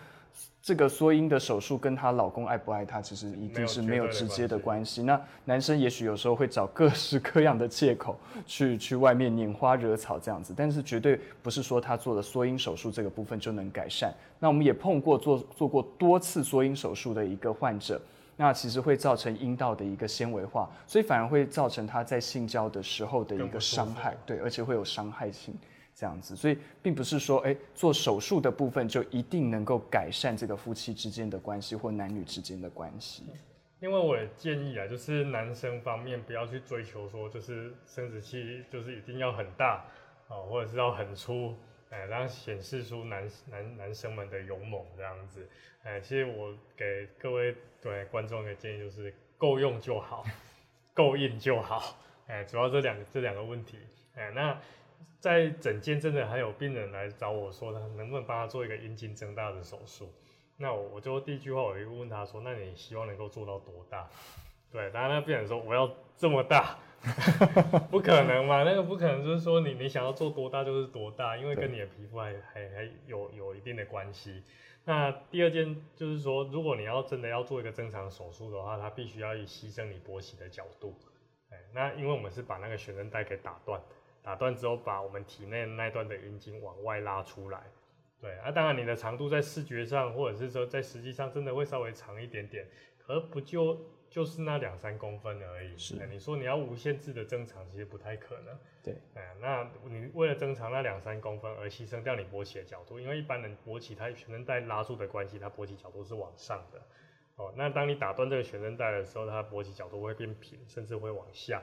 [0.62, 5.02] 这个缩阴的手术跟她老公爱不爱她，其实一定是没有直接的关系。
[5.02, 14.14] 那男生也许有时候会找各式各样的借口去去外面拈花惹草这样子，但是绝对不是说他做了缩阴手术这个部分就能改善。
[14.38, 18.00] 那我们也碰过做做过多次缩阴手术的一个患者。
[18.36, 25.54] 那其实会造成阴道的一个纤维化，所以反而会造成他在性交的时候的一个伤害，对，而且会有伤害性
[25.94, 33.24] 这样子，所以并不是说，哎，做手术的部分就一定能够改善这个夫妻之间的关系或男女之间的关系。
[33.80, 39.84] 因为我也建议啊，就是男生方面不要去追求说，就是生殖器就是一定要很大
[40.28, 41.54] 啊，或者是要很粗。
[41.90, 45.48] 哎，然后显示出男男男生们的勇猛这样子，
[45.84, 50.24] 哎，其实我给各位对观众的建议就是够用就好，
[50.92, 51.96] 够硬就好，
[52.26, 53.78] 哎，主要这两这两个问题，
[54.14, 54.60] 哎，那
[55.20, 60.12] 在整间真的还有病人来找我说，他能不能帮他做一个阴茎增大的手术？
[60.56, 64.08] 那我我就第一句话我就问他说，那你希望能够做到多大？
[64.72, 66.78] 对，当然那病人说我要这么大。
[67.90, 68.64] 不可能嘛？
[68.64, 74.42] 那个不可能，就是说你你想要做多大就是多大，因为跟你的皮肤还还还有有一定的关系。
[74.84, 80.96] 那第二件就是说，如果你要真的要做一个正常手术的话，它必须要以牺牲你勃起的角度。
[81.50, 83.80] 哎，那因为我们是把那个悬韧带给打断，
[84.22, 87.60] 打断之后把我们体内那段的阴茎往外拉出来。
[88.20, 92.66] 对啊，当然你的长度在视觉上或者是说在实际上真的会稍微长一点点，
[93.06, 93.78] 可不就？
[94.08, 95.76] 就是那两三公分而已。
[95.76, 98.56] 是，你说你要无限制的增长，其实不太可能。
[98.82, 106.80] 对，哎，那你为了增长那两三公分而牺牲掉你勃起的角度，因为一般人勃起它全韧带拉住的关系，它勃起角度是往上的。
[107.34, 111.60] 哦，那当你打断这个全韧带的时候，它勃起角度会变平，甚至会往下。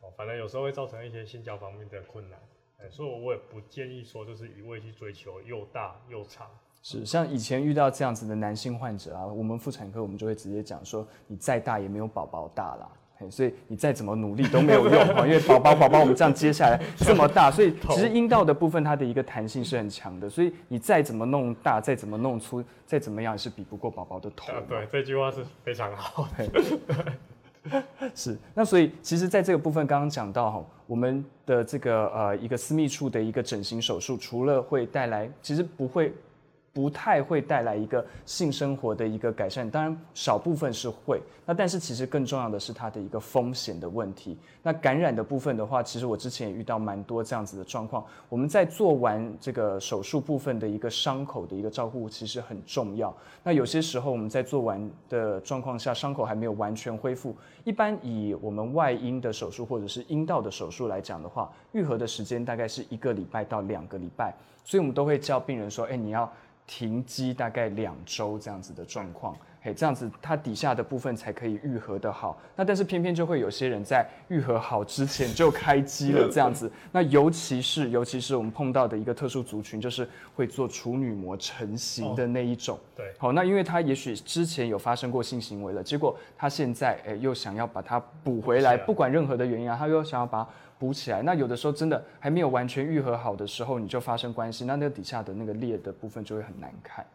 [0.00, 2.38] 哦，反正有时候会造成一些性交方面的困难。
[2.76, 6.48] 哎，所以我也不建议说就是一味去追求又大又长。
[6.88, 24.52] 是，像以前遇到这样子的男性患者啊，我们妇产科我们就会直接讲说，你再大也没有宝宝大啦，所以你再怎么努力都没有用哈， 因为宝宝宝宝我们这样接下来 这么大，所以其实阴道的部分它的一个弹性是很强的，所以你再怎么弄大，再怎么弄粗，再怎么样也是比不过宝宝的头。
[24.68, 27.80] 对，这句话是非常好的。
[28.14, 36.14] 是，那所以其实在这个部分刚刚讲到哈，我们的这个呃一个私密处的一个整形手术，除了会带来，其实不会。
[36.76, 44.36] 不太会带来一个性生活的一个改善，当然少部分是会，那但是其实更重要的是它的一个风险的问题。
[44.62, 48.04] 那感染的部分的话，其实我之前也遇到蛮多这样子的状况。
[48.28, 53.16] 我们在做完这个手术部分的一个伤口的一个照顾，其实很重要。
[53.42, 57.34] 那有些时候我们在做完的状况下，伤口还没有完全恢复，
[57.64, 66.30] 一般以我们外阴的手术或者是阴道的手术来讲的话，愈合的时间大概是一个礼拜到两个礼拜，所以我们都会叫病人说，哎，你要。
[66.66, 72.36] 停机大概两周这样子的状况，嘿，这样子它底下的部分才可以愈合的好。
[72.56, 76.70] 那但是偏偏就会有些人在愈合好之前就开机了这样子。
[76.90, 82.78] 那尤其是尤其是我们碰到的一个特殊族群，就是会做处女膜成型的那一种。
[82.96, 90.48] 对，好，那因为他也许之前有发生过性行为了，结果他现在诶又想要把它补回来，不管任何的原因啊，他又想要把。
[90.78, 97.06] 补起来，那有的时候真的还没有完全愈合好的时候，你就发生关系，那那个底下的那个裂的部分就会很难看。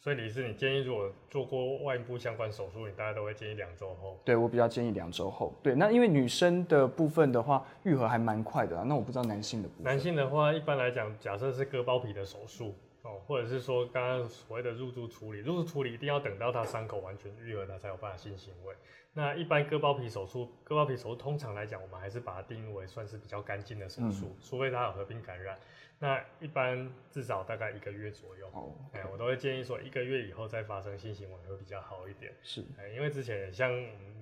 [0.00, 4.16] 所以李师，你建议如果做过外阴部相关手术，你大家都会建议两周后？
[4.24, 5.52] 对我比较建议两周后。
[5.62, 8.84] 对，那因为女生的部分的话，愈合还蛮快的啊。
[8.86, 9.84] 那我不知道男性的部分。
[9.84, 12.74] 男性的话，一般来讲，假设是割包皮的手术。
[13.02, 18.74] 哦，或者是说刚刚所谓的入住处理，入住处理一定要等到他伤口完全愈合，他才有办法性行为。
[19.12, 25.58] 那一般割包皮手术，割包皮手术通常来讲，我们还是把它定义为算是比较干净的手术，除非它有合并感染。
[26.00, 28.48] 那一般至少大概一个月左右。
[28.52, 32.32] 哦，哎，我都会建议说一个月以后再发生性行为会比较好一点。
[32.42, 33.72] 是，哎，因为之前像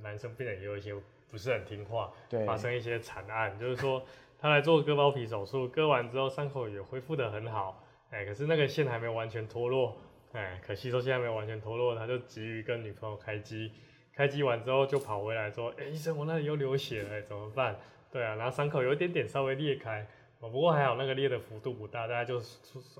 [0.00, 0.94] 男生病人也有一些
[1.30, 4.02] 不是很听话，对，发生一些惨案，就是说
[4.38, 7.84] 他来做割包皮手术，割完之后伤口也恢复得很好。
[8.08, 9.98] 哎，可是那个线还没有完全脱落，
[10.32, 13.70] 哎，可惜说现在没有完全脱落，他就急于跟女朋友开机，
[14.16, 17.76] 开机完之后就跑回来说，哎，医生，我那里又流血了，怎么办？
[18.10, 20.06] 对啊，然后伤口有一点点稍微裂开，
[20.40, 22.38] 哦，不过还好那个裂的幅度不大，大家就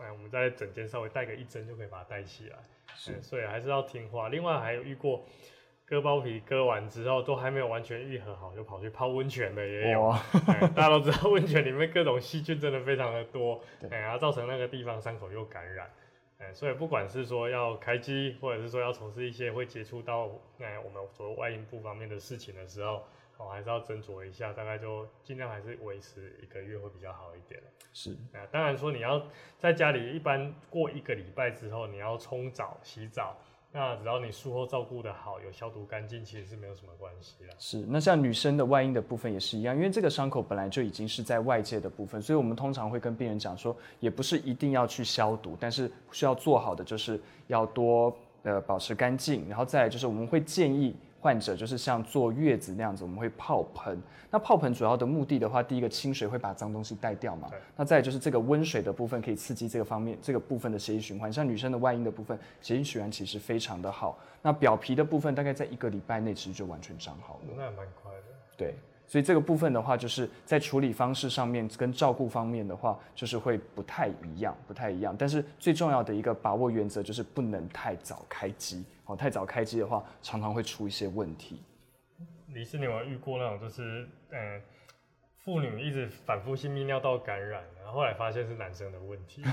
[0.01, 2.59] 哎，我们在整间稍微带个一针就可以把它带起来，
[2.95, 4.29] 是，所以还是要听话。
[4.29, 5.25] 另外还有遇过。
[5.89, 10.13] 割包皮割完之后都还没有完全愈合好，就跑去泡温泉的也有。
[10.75, 15.89] 大家都知道温泉里面各种细菌真的非常的多，哎，然后造成那个地方伤口又感染，
[16.39, 23.03] 哎，所以不管是说要开机，或者是说要从事一些会接触到哎我们所谓外阴部方面的事情的时候，
[23.39, 27.63] 哦，还是要斟酌一下，大概就尽量还是维持一个月会比较好一点。
[27.95, 29.27] 是，啊，当然说你要
[29.59, 33.37] 在家里一般过一个礼拜之后，你要冲澡洗澡。
[33.77, 37.55] 那只要你术后照顾的好，有消毒干净，其实是没有什么关系的。
[37.59, 50.97] 是，那像女生的外阴的部分也是一样，因为这个伤口本来就已经是在外界的部分，所以我们通常会跟病人讲说，也不是一定要去消毒，但是需要做好的就是要多呃保持干净，然后再来就是我们会建议。
[51.27, 54.01] 患者就是像坐月子那样子，我们会泡盆。
[54.31, 57.51] 那泡盆主要的目的的话，第一个清水会把脏东西带掉嘛。
[57.75, 61.33] 那再就是这个温水的部分可以刺激这个方面这个部分的血液循环。
[61.33, 64.17] 像女生的外阴的部分，血液循环其实非常的好。
[64.41, 67.55] 那表皮的部分大概在一个礼拜内其实就完全长好了。
[67.57, 68.33] 那蛮快的。
[68.57, 68.77] 对。
[69.09, 75.15] 所以这个部分的话，就是在处理方式上面跟照顾方面的话，就是会不太一样，不太一样。
[75.17, 81.63] 但是最重要的一个把握原则就是不能太早开机，哦，太早开机的话，常常会出一些问题。
[82.49, 84.61] 李师，你有遇过那种就是，嗯，
[85.39, 89.45] 妇女一直反复性泌尿道感染，然后后来发现是男生的问题？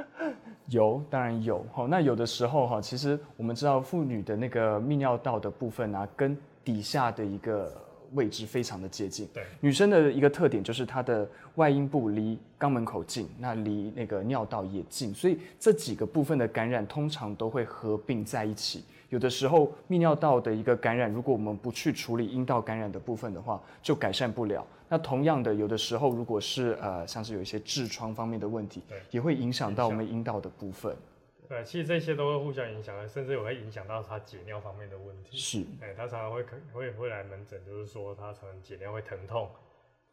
[0.68, 1.66] 有，当然有。
[1.70, 7.85] 好，那有的时候哈，其实我们知道妇女的那个泌尿道的部分啊，跟底下的一个。
[8.14, 9.28] 位置非常的接近。
[9.34, 18.84] 对，女生的一个特点就是她的外阴部离肛门口近，那离那个尿道也近，所以这几个部分的感染通常都会合并在一起。
[19.08, 24.66] 有的时候泌尿道的一个感染，如果我们不去处理阴道感染的部分的话，就改善不了。
[24.88, 30.94] 那同样的，有的时候如果是呃像是有一些痔疮方面的问题，也会影响到我们阴道的部分。
[31.48, 35.36] 对，其实这些都会互相影响的，甚至也会影响到他解尿方面的问题。
[35.36, 39.50] 是，哎，他常常会会会来门诊，就是说他常常解尿会疼痛，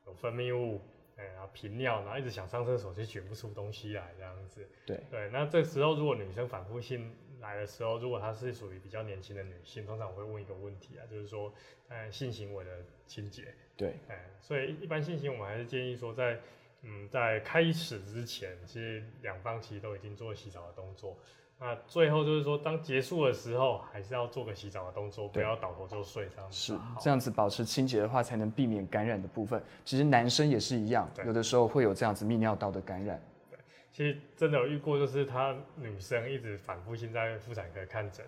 [0.06, 0.80] 有分泌物，
[1.18, 4.68] 哎，然后频尿，然后一直想上厕所，就选不出东西来这样子。
[4.86, 11.52] 对对，那这时候如果女生反复性来的时候，如果她是属于比较年轻的女性，通常我会问一个问题啊，就是说，
[11.88, 13.54] 哎，性行为的清洁。
[13.76, 16.40] 对，哎，所以一般性行为我们还是建议说在。
[16.84, 21.18] 嗯，在开始之前，其实两方其实都已经做洗澡的动作。
[21.60, 26.58] 那最后就是说，当结束的时候，还是要做个洗澡的动作，不要倒头就睡这样子。
[26.58, 29.64] 是这样子保持清洁的话，才能避免感染的部分。
[29.86, 33.22] 其实男生也是一样，有的时候会有这样子泌尿道的感染。
[33.50, 33.58] 对，
[33.94, 38.26] 其实真的有遇过，就是他女生一直反复性在妇产科看诊。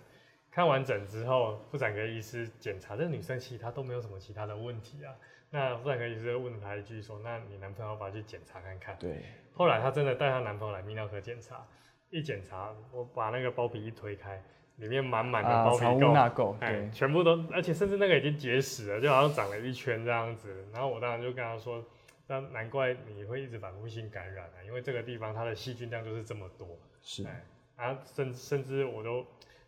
[0.50, 5.12] 看完诊之后，妇产科医师检查这女生其实她都没有什么其他的问题啊。
[5.52, 11.66] 那妇产科医师问她一句说：“那你男朋友要不要去检查看看？”对，后来她真的带她男朋友来泌尿科检查，
[12.10, 14.44] 一检查，我把那个包皮一推开，
[14.78, 20.68] 里面满满的啊，包皮垢，哎对，，全部都，而且甚至那个已经结石了，就好像长了一圈这样子。
[20.74, 21.84] 然后我当然就跟他说，
[22.28, 26.68] 那难怪你会一直反复性感染啊，因为这个地方它的细菌量就是这么多。
[27.02, 27.44] 是，哎，
[27.78, 29.26] 啊，甚甚至我都，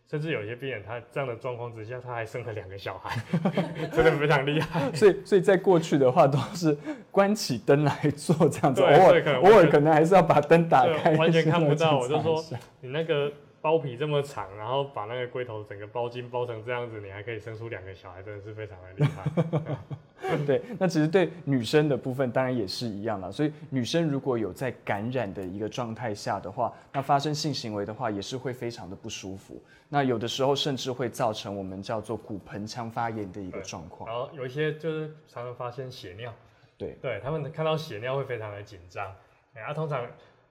[0.09, 3.21] 甚至有些病人他这样的状况之下，他还生了两个小孩，
[3.91, 4.89] 真的非常厉害。
[4.93, 6.77] 所以所以在过去的话都是
[7.11, 12.41] 关起灯来做这样子，偶尔可能偶尔可能还是要把灯打开，完全看不到我就说
[12.79, 13.31] 你那个
[13.67, 20.37] 包皮这么长，然后把那个龟头整个包筋包成这样子，你还可以生出两个小孩，真的是非常的厉害。
[20.47, 23.29] 对，那其实对女生的部分当然也是一样啦。
[23.29, 29.61] 所以女生如果有在感染的一个状态下的话，那发生性行为的话也是会非常的不舒服。
[29.89, 34.09] 那有的时候甚至会造成我们叫做骨盆腔发炎的一个对状况。
[34.09, 36.33] 然后有一些就是常常发生血尿，
[36.77, 39.13] 对，对他们看到血尿会非常的紧张。
[39.55, 40.07] 哎，啊，通常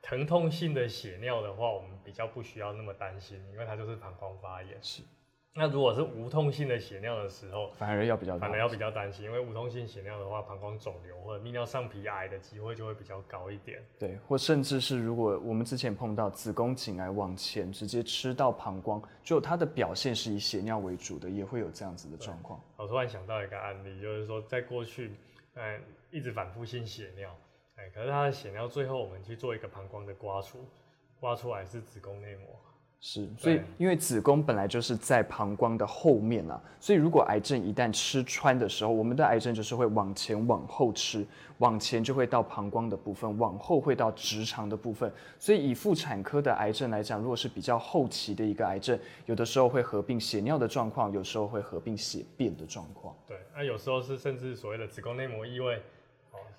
[0.08, 4.78] 疼痛性的血尿的话，我们比较不需要那么担心，因为它就是膀胱发炎。
[4.80, 5.02] 是。
[5.58, 13.82] 那如果是无痛性的血尿的时候，反而要比较大反而要比较担心，因为无痛性血尿的话，膀胱肿瘤或者泌尿上皮癌的机会就会比较高一点。
[13.98, 22.60] 对，或甚至是如果我们之前碰到子宫颈癌往前直接吃到膀胱，就它的表现是以血尿为主的，也会有这样子的状况。
[22.76, 25.16] 我突然想到一个案例，就是说在过去，
[25.54, 27.34] 嗯，一直反复性血尿，
[27.76, 30.58] 哎，可是它的血尿最后我们去做一个膀胱的刮除，
[31.20, 32.46] 刮出来是子宫内膜。
[32.98, 41.24] 是，所以因为子宫本来就是在膀胱的后面啊，所以如果癌症一旦吃穿的时候，我们的癌症就是会往前往后吃，
[41.58, 45.12] 往前就会到膀胱的部分，往后会到直肠的部分。
[45.38, 53.14] 所以以妇产科的癌症来讲，如果是比较后期的一个癌症，有的时候会合并血尿的状况，有时候会合并血便的状况。
[53.28, 55.80] 对，那、有时候是甚至所谓的子宫内膜异位，哦，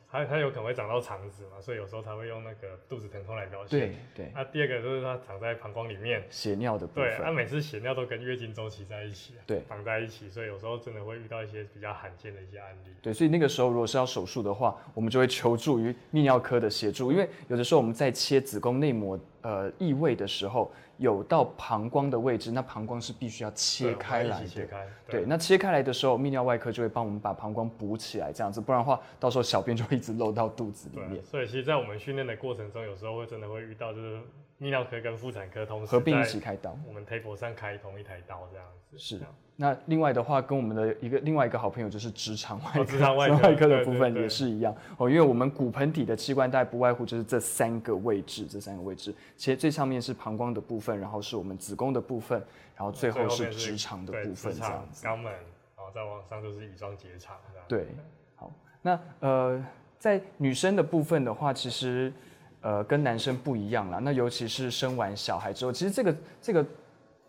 [0.10, 3.80] 它它有可能会长到肠子嘛，所以有时候才会用那个肚子疼痛来表现。
[3.80, 7.36] 对对，那、第二个就是它长在膀胱里面，血尿的部分对，它、分。
[7.36, 12.91] 每次血尿都跟月经周期在一起，对绑在一起，所以有时候真的会遇到一些比较罕见的一些案例。
[13.02, 34.18] 对，所以那个时候如果是要手术的话，我们就会求助于泌尿科的协助，因为有的时候我们在切子宫内膜呃异位的时候，有到膀胱的位置，那膀胱是必须要切开来切开，对，那切开来的时候，泌尿外科就会帮我们把膀胱补起来，这样子，不然的话，到时候小便就会一直漏到肚子里面，，所以其实，在我们训练的过程中，有时候会真的会遇到，就是
[34.60, 36.78] 泌尿科跟妇产科同时合并一起开刀。
[36.88, 38.98] 我们 table 上开同一台刀这样子。
[38.98, 39.20] 是
[39.60, 52.39] 那另外的话，跟我们的一个另外一个好朋友就是直肠外直肠外科的部分也是一样哦，因为我们骨盆底的器官大概不外乎就是这三个位置，这三个位置，其实最上面是膀胱的部分，然后是我们子宫的部分，
[52.76, 55.04] 然后最后是直肠的部分直这样子。
[55.04, 57.36] 肠、肛门，然后再往上就是乙状结肠。
[57.67, 57.88] 对，
[58.36, 58.52] 好，
[58.84, 59.65] 那呃，
[59.98, 62.13] 在女生的部分的话，其实
[62.62, 63.98] 呃跟男生不一样啦。
[63.98, 66.63] 那尤其是生完小孩之后，其实这个这个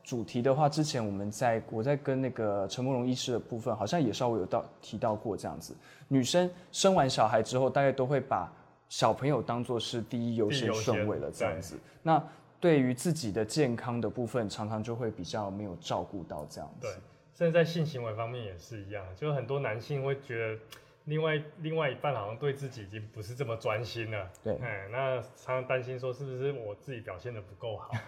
[0.09, 5.77] 主题的话，之前我们在我在跟那个陈慕容医师的部分，好像也稍微有到提到过这样子。
[6.09, 8.51] 女生生完小孩之后，大概都会把
[8.88, 11.79] 小朋友当做是第一优先顺位了这样子。
[12.03, 12.25] 那
[12.59, 16.87] 对于自己的健康的部分，常常就会比较没有照顾到这样子。
[16.87, 16.92] 对，
[17.35, 20.59] 甚至在性行为方面也是一样，就很多男性会觉得。
[21.05, 28.03] 另外，另外一半好像对自己已经不是这么专心了，对哎，那常常担心说是不是我自己表现的不够好，哎，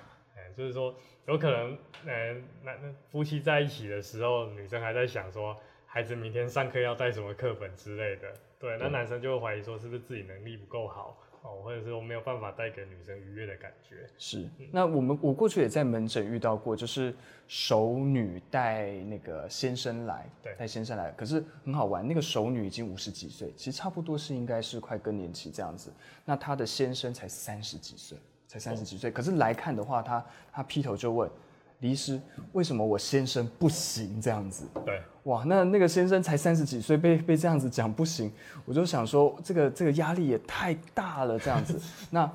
[0.57, 0.95] 就是说
[1.27, 17.15] 有可能，呃，那那夫妻在一起的时候，女生还在想说孩子明天上课要带什么课本之类的，对，那男生就会怀疑说是不是自己能力不够好，哦，或者是我没有办法带给女生愉悦的感觉，是，那我们我过去也在门诊遇到过，就是
[17.49, 20.55] 熟女带那个先生来，对。
[20.57, 25.91] 带先生来，可是很好玩，那个熟女已经五十几岁，其实差不多是应该是快更年期这样子，
[26.25, 28.19] 那她的先生才三十几岁，
[28.51, 31.31] 才三十几岁，可是来看的话，他他劈头就问
[31.79, 34.67] 李医师，为什么我先生不行这样子？
[34.85, 38.29] 对，哇，那那个先生才三十几岁，被被这样子讲不行，
[38.65, 41.81] 我就想说，这个这个压力也太大了，这样子。
[42.11, 42.29] 那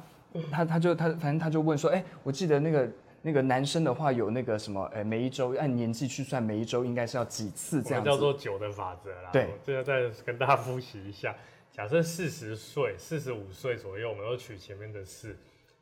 [0.50, 2.90] 他他就他反正他就问说，哎、我记得那个
[3.22, 8.10] 那个男生的话有那个什么，哎、每一周按年纪去算，每一周应该是要几次这样子。
[8.10, 9.32] 我叫做九的法则啦。
[9.34, 11.36] 对我这个再跟大家复习一下。
[11.74, 15.36] 假设四十岁、四十五岁左右，我们都取前面的四，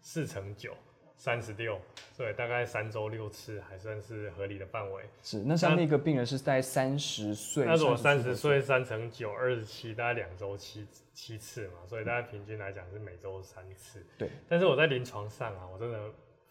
[0.03, 0.75] 四乘九，
[1.15, 1.79] 三十六，
[2.11, 5.03] 所以大概三周六次，还算是合理的范围。
[5.23, 14.05] 是，那像那个病人是在三十岁，那如果三十岁三乘九，二十七，大概两周七七次嘛，所以大概平均来讲是每周三次。
[14.17, 15.97] 对，但是我在临床上啊，我真的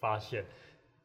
[0.00, 0.44] 发现，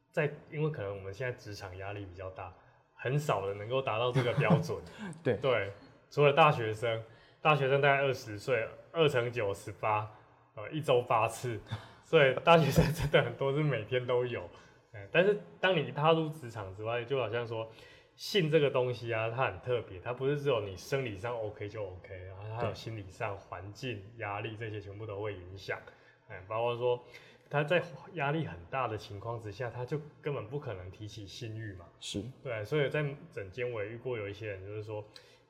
[0.09, 2.53] 在因为可能我们现在职场压力比较大，
[2.93, 4.77] 很少人能够达到这个标准。
[5.21, 5.71] 对对，
[6.09, 7.03] 除了大学生，
[7.41, 10.09] 大学生大概二十岁，二乘九十八，
[10.55, 11.59] 呃，一周八次，
[12.07, 14.49] 所以大学生真的很多是每天都有。
[14.93, 17.69] 哎，但是当你踏入职场之外，就好像说
[18.15, 25.77] 性这个东西啊，它很特别，它不是只有你生理上 OK 就 OK，然后它还有心理上、环境、压力这些全部都会影响。
[26.29, 27.05] 哎，包括说
[27.49, 27.83] 他在
[28.13, 31.85] 压力很大的情况之下，他就根本不可能提起性欲嘛。
[31.99, 35.03] 是对，所以在整间我也遇过有一些人，就是说，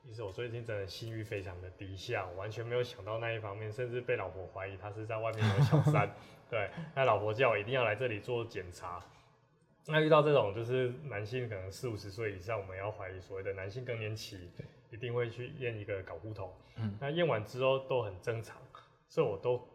[0.04, 6.12] 其实我最近真的性欲非常的低下，我完全没有想到那一方面，甚至被老婆怀疑他是在外面有小三。
[6.50, 9.02] 对，那老婆叫我一定要来这里做检查。
[9.86, 14.50] 那遇到这种就是男性可能四五十岁以上，我们要怀疑所谓的男性更年期，
[14.90, 16.52] 一定会去验一个睾固酮。
[16.76, 18.56] 嗯，那验完之后都很正常，
[19.08, 19.66] 所以我都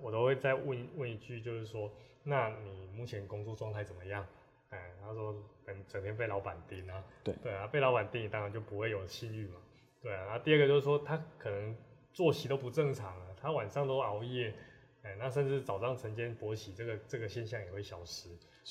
[0.00, 1.90] 我都会再问问一句，就是说，
[2.22, 4.24] 那你目前工作状态怎么样？
[4.70, 9.56] 哎，他说整整天被老板盯啊，对对啊，被老板盯，当然就不会有性欲嘛，
[10.00, 10.24] 对啊。
[10.26, 11.74] 然后第二个就是说，他可能
[12.12, 14.54] 作息都不正常了，他晚上都熬夜，
[15.02, 18.28] 哎，那甚至早上晨间勃起，这个这个现象也会消失。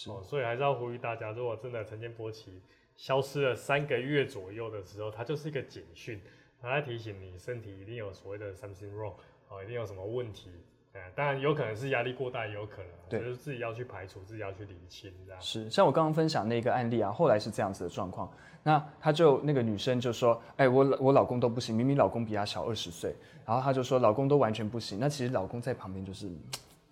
[0.08, 2.62] 哦，所以还是要呼吁大家，如果真的晨间勃起
[2.96, 6.22] 消失了三个月左右的时候，它就是一个警讯，
[6.62, 9.16] 它在提醒你身体一定有所谓的 something wrong，
[9.48, 10.52] 哦，一定有什么问题。
[10.98, 15.42] 哎，当然有可能是压力过大，也有可能，对就是自己要去排除，自己要去理清，这样。
[15.42, 18.30] 是，像我刚刚分享那个案例啊，后来是这样子的状况。
[18.64, 26.30] 那他就那个女生就说：“哎、我老我老公都不行，明明老公比她小二十岁。”然后她就说：“老公都完全不行。”那其实老公在旁边就是，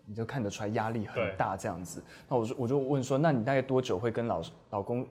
[0.06, 2.02] 你就看得出来压力很大这样子。
[2.30, 5.08] 那我就我就问说：“那你大概多久会跟老老公一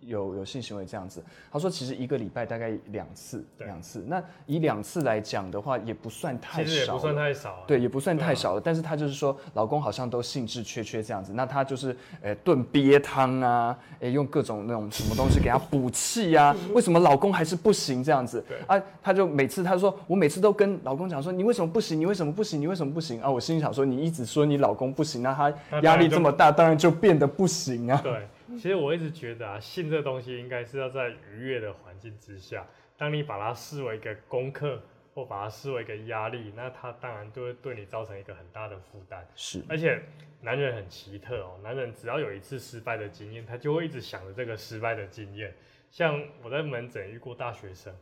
[0.00, 4.04] 有有性行为这样子？”他说：“其实一个礼拜大概两次，对两次。
[4.06, 7.62] 那以两次来讲的话，也不算太少，其实也不算太少啊。
[7.66, 8.60] 对，也不算太少了。
[8.60, 16.54] 但是她就是说，老公好像都兴致缺缺这样子，那她就是呃炖鳖汤啊，诶用各种那种什么东西给他补气啊。
[16.72, 18.58] 为什么老公还是不行这样子对？
[18.66, 21.98] 啊，她就每次她说，我每次都跟老公讲说，你为什么不行？
[21.98, 22.60] 你为什么不行？
[22.60, 23.20] 你为什么不行？
[23.22, 25.52] 啊，我心里想说，你一直说你老公不行，那他
[25.82, 28.00] 压力这么大，当然就变得不行啊。
[28.02, 28.26] 对，
[28.56, 34.80] 其实我一直觉得啊，性这东西应该是要在愉悦的环境之下，当你把它视为一个功课，
[35.14, 39.26] 或把它视为一个压力，那它当然就会对你造成一个很大的负担。
[39.34, 40.00] 是而且
[40.40, 45.54] 男人很奇特哦，男人只要有一次失败的经验，他就会一直想着这个失败的经验。
[45.90, 47.94] 像我在门诊遇过大学生，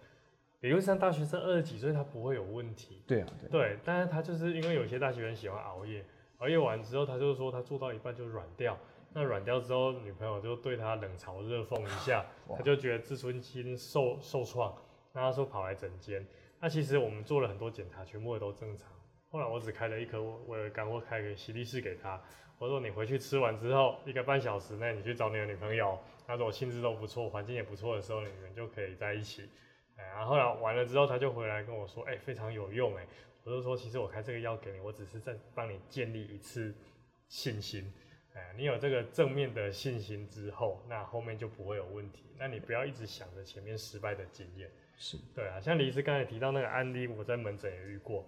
[0.60, 6.04] 理论上大学生二十几岁他不会有问题，对啊，对，对，但是他就是因为有些大学生喜欢熬夜，
[6.38, 8.76] 熬夜完之后，他就说他做到一半就软掉，
[9.18, 12.22] 那软掉之后，女朋友就对他冷嘲热讽一下，
[12.54, 14.76] 他就觉得自尊心受受创，
[15.14, 16.22] 那他说跑来整间，
[16.60, 18.90] 那其实我们做了很多检查，全部也都正常。
[19.30, 22.22] 后来我只开了一颗威尔刚或开个西力士给他，
[22.58, 29.48] 我说你回去吃完之后一个半小时内你去找你的女朋友，他说我心智都不错，环境也不错的时候，你们就可以在一起。
[29.96, 33.06] 哎，然后后来完了之后，他就回来跟我说，哎、非常有用，哎，
[33.44, 36.74] 我就说其实我开这个药给你，我只是在帮你建立一次
[37.28, 37.90] 信心。
[38.36, 42.22] 哎，你有这个正面的信心之后，那后面就不会有问题。
[42.38, 44.70] 那你不要一直想着前面失败的经验。
[44.98, 48.24] 是对啊，像李医师刚才提到那个案例，我在门诊也遇过，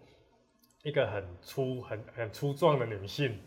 [0.82, 3.38] 一个很粗、很很粗壮的女性，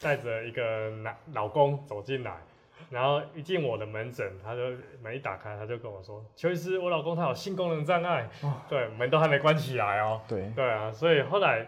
[0.00, 2.38] 带着一个男老公走进来，
[2.90, 4.62] 然后一进我的门诊，她就
[5.02, 8.28] 门一打开，她就跟我说：“邱医师，我老公他有性功能障碍。
[8.68, 10.20] 对，门都还没关起来哦。
[10.28, 11.66] 对，对啊，所以后来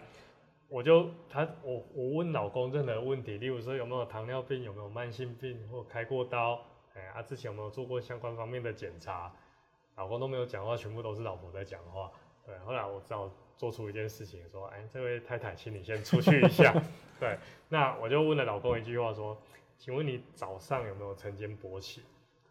[0.71, 6.65] 我就他我我问老公任何问题，例如说有没有糖尿病，有没有慢性病，或开过刀，
[6.95, 9.35] 哎啊之前有没有做过相关方面的检查，
[9.97, 12.09] 老公都没有讲话，全部都是老婆在讲话。
[12.47, 16.73] 对，后来我只好做出一件事情，说，哎，这位太太，请你先出去一下。
[17.19, 17.37] 对，
[17.69, 19.37] 那我就问了老公一句话，说，
[19.77, 22.03] 请问你早上有没有晨间勃起？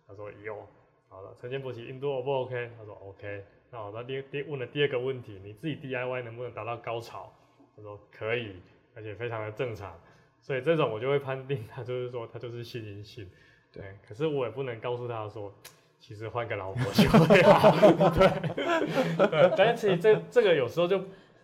[0.06, 0.68] 他说有。
[1.08, 2.70] 好了，晨间勃起硬度 O 不 OK？
[2.78, 3.46] 他说 OK。
[3.72, 7.34] 那我那第第问了第二个问题，你自己 DIY 能不能达到高潮？
[7.80, 8.56] 他说可以，
[8.94, 10.00] 而且非常的正常。
[10.42, 13.30] 所以这种我就会判定他就是说他就是性阴性。
[13.72, 15.54] 对，可是我也不能告诉他说，
[16.00, 17.72] 其实换个老婆就会好。
[18.12, 21.00] 对，对，但是其实这这个有时候就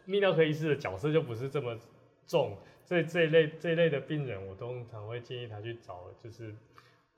[0.07, 1.77] 泌尿科医师的角色就不是这么
[2.25, 6.55] 重，所以这一类这一类的病人，我通常会建议他去找就是，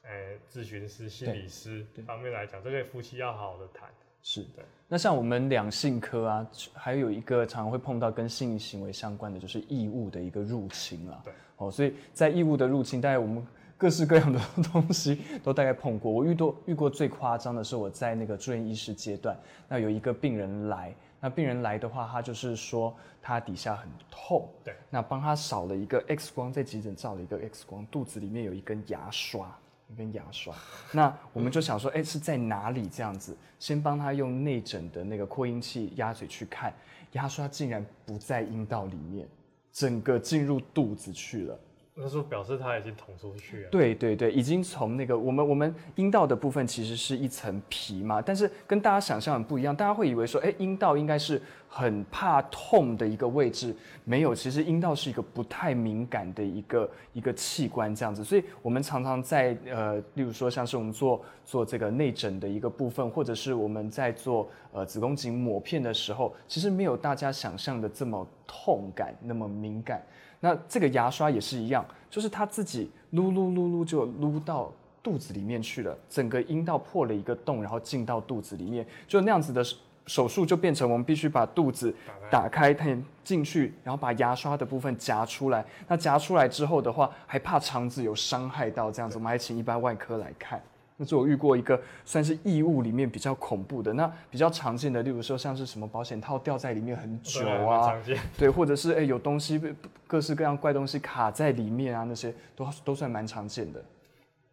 [0.02, 3.90] 呃，咨询师、心理师方面来讲，这个夫妻要好好的谈。
[4.30, 4.64] 是的。
[4.90, 11.22] 那像我们两性科啊，还有一个常常会碰到跟性行为相关的，就是异物的一个入侵啊。
[11.24, 11.34] 对。
[11.56, 13.46] 哦，所以在异物的入侵，大概我们
[13.78, 14.38] 各式各样的
[14.70, 16.12] 东西都大概碰过。
[16.12, 19.34] 我遇到遇过最夸张的是我在那个住院医师阶段，
[19.70, 29.58] 那有一个病人来，那病人来的话，他就是说他底下很痛，对，那帮他扫了一个 X 光，在急诊照了一个 X 光，肚子里面有一根牙刷。
[29.96, 30.54] 跟牙刷。
[30.92, 33.38] 那我们就想说，哎、是在哪里这样子？
[33.60, 36.74] 先帮他用内诊的那个扩音器压嘴去看，
[37.14, 39.28] 牙刷竟然不在阴道里面，
[39.72, 41.60] 整个进入肚子去了。
[42.00, 43.70] 那时候表示他已经捅出去了。
[43.72, 70.00] 对对对，已经从那个我们我们阴道的部分其实是一层皮嘛，但是跟大家想象的不一样，大家会以为说，哎，阴道应该是很怕痛的一个位置，没有，其实阴道是一个不太敏感的一个一个器官这样子，所以我们常常在呃，例如说像是我们做做这个内诊的一个部分，或者是我们在做呃子宫颈抹片的时候，其实没有大家想象的这么痛感，那么敏感。
[70.40, 74.72] 那这个牙刷也是一样，就是它自己撸撸撸撸就撸到
[75.02, 79.64] 肚子里面去了，整个阴道破了一个洞，然后进到肚子里面，就那样子的
[80.06, 81.94] 手术就变成我们必须把肚子
[82.30, 82.86] 打开，它
[83.24, 85.66] 进去，然后把牙刷的部分夹出来。
[85.88, 90.62] 那夹出来之后的话，还怕肠子有伤害到这样子，我们还请一般外科来看。
[91.00, 98.02] 那是我遇过一个算是异物里面比较恐怖的，那比较常见的，例如说像是什么保险套掉在里面很久啊。
[98.36, 99.72] 对，或者是哎、有东西被
[100.08, 103.84] 各式各样怪东西卡在里面啊，那些都都算蛮常见的。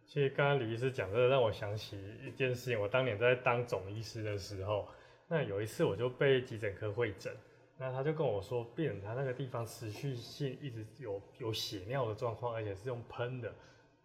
[0.05, 2.79] 其实刚刚李医师讲这个，让我想起一件事情。
[2.79, 4.87] 我当年在当总医师的时候，
[5.27, 7.33] 那有一次我就被急诊科会诊，
[7.77, 13.51] 那他就跟我说，病人他那个地方持续性一直有有血尿的状况，而且是用喷的。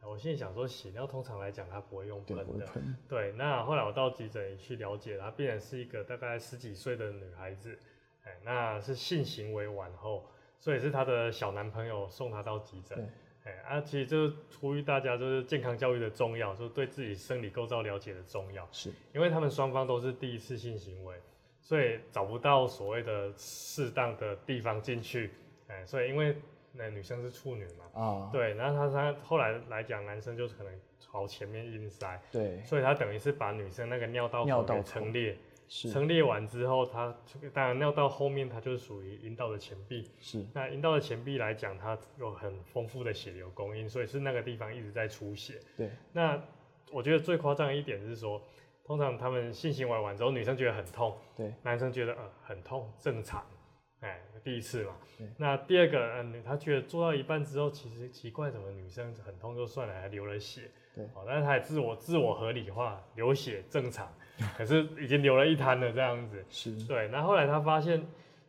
[0.09, 2.97] 我心里想说，血尿通常来讲它不会用对，喷的，不会喷。
[3.09, 7.79] 对，那后来我到急诊去了解，她病人是一个大概十几岁的女孩子，
[8.25, 10.27] 哎，那是性行为完后，
[10.59, 12.99] 所以是她的小男朋友送她到急诊
[13.45, 21.17] 对，哎，啊，其实就是呼吁大家就是健康教育的重要，就是对自己生理构造了解的重要，是因为他们双方都是第一次性行为，
[21.61, 25.31] 所以找不到所谓的适当的地方进去，
[25.69, 26.37] 哎，所以因为
[26.73, 32.21] 那女生是处女嘛，啊，对，然后他他后来来讲，男生就是可能朝前面硬塞。
[32.31, 35.37] 对，所以他等于是把女生那个尿道口给尿道撑裂，
[35.69, 35.91] 是。
[35.91, 37.15] 撑裂完之后，它
[37.53, 40.09] 当然尿道后面它就是属于阴道的前壁。
[40.21, 40.47] 是。
[40.55, 45.61] 那阴道的前壁来讲，它有很丰富的血流供应，所以是那个地方一直在出血。
[45.77, 46.41] 对，那
[46.93, 48.41] 我觉得最夸张的一点是说，
[48.85, 53.45] 通常他们性行为完之后，女生觉得很痛，对，男生觉得呃很痛，正常。
[54.01, 54.93] 哎，第一次嘛。
[55.37, 60.63] 那第二个，嗯，他觉得做到一半之后，其实奇怪，怎么女生很痛就算了，还流了血。
[60.95, 64.09] 对哦，但是他也自我自我合理化，流血正常，
[64.57, 66.45] 可是已经流了一滩了这样子。
[66.49, 68.05] 是对，那后来他发现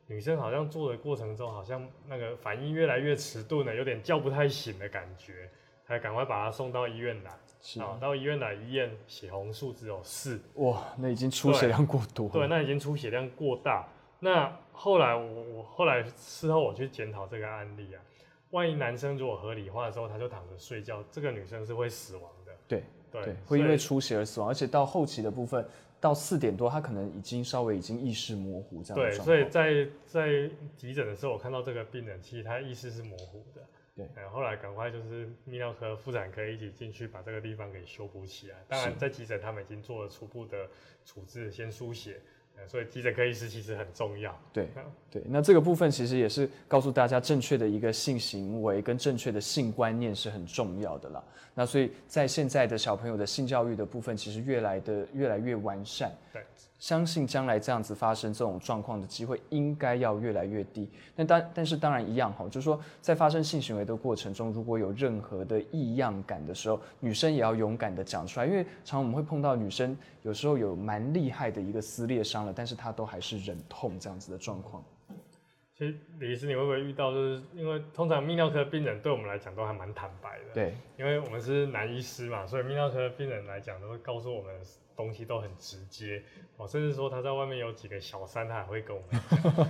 [0.07, 5.49] 女生好像做的过程中，好像那个反应越来越迟钝了，有点叫不太醒的感觉，
[5.85, 7.31] 才赶快把她送到医院来。
[7.61, 10.41] 是啊，到医院来一验，血红素只有四。
[10.55, 12.31] 哇，那已经出血量过多了。
[12.31, 13.87] 对，那已经出血量过大。
[14.19, 14.51] 那
[14.82, 18.01] 后来我我后来事后我去检讨这个案例啊，
[18.49, 22.51] 万一男生如果合理化的时候他就躺着睡觉，这个女生是会死亡的。
[22.67, 25.63] 对对，对，会因为出血而死亡，而且到后期的部分，
[25.99, 29.47] 到四点多，他可能已经稍微已经意识模糊这样的对，所以。
[29.49, 33.61] 在在急诊的时候，我看到这个病人，其实他意识是模糊的。
[33.93, 38.55] 对然后后来赶快就是泌尿科、妇产科一起进去把这个地方给修补起来。
[38.67, 40.65] 当然在急诊他们已经做了初步的
[41.05, 44.38] 处置，先输血，呃所以急诊科医师其实很重要。
[44.53, 51.24] 对嗯对，那这个部分其实也是告诉大家，正确的一个性行为跟正确的性观念是很重要的啦。
[51.53, 56.12] 那所以在现在的小朋友的性教育的部分，其实越来的越来越完善。
[56.32, 56.41] 对，
[56.82, 60.89] 相信将来这样子发生这种状况的机会应该要越来越低。
[61.15, 74.84] 那当但是当然一样哈，就是说在发生性行为的过程中，如果有任何的异样感的时候，女生也要勇敢的讲出来，因为常常我们会碰到女生有时候有蛮厉害的一个撕裂伤了，但是她都还是忍痛这样子的状况。
[75.77, 84.53] 其实李医师，你会不会遇到，就是因为通常泌尿科病人对我们来讲都还蛮坦白的，对，因为我们是男医师嘛，所以泌尿科病人来讲都会告诉我们
[84.95, 86.22] 东西都很直接，
[86.57, 89.19] 哦，甚至说他在外面有几个小三，他还会跟我们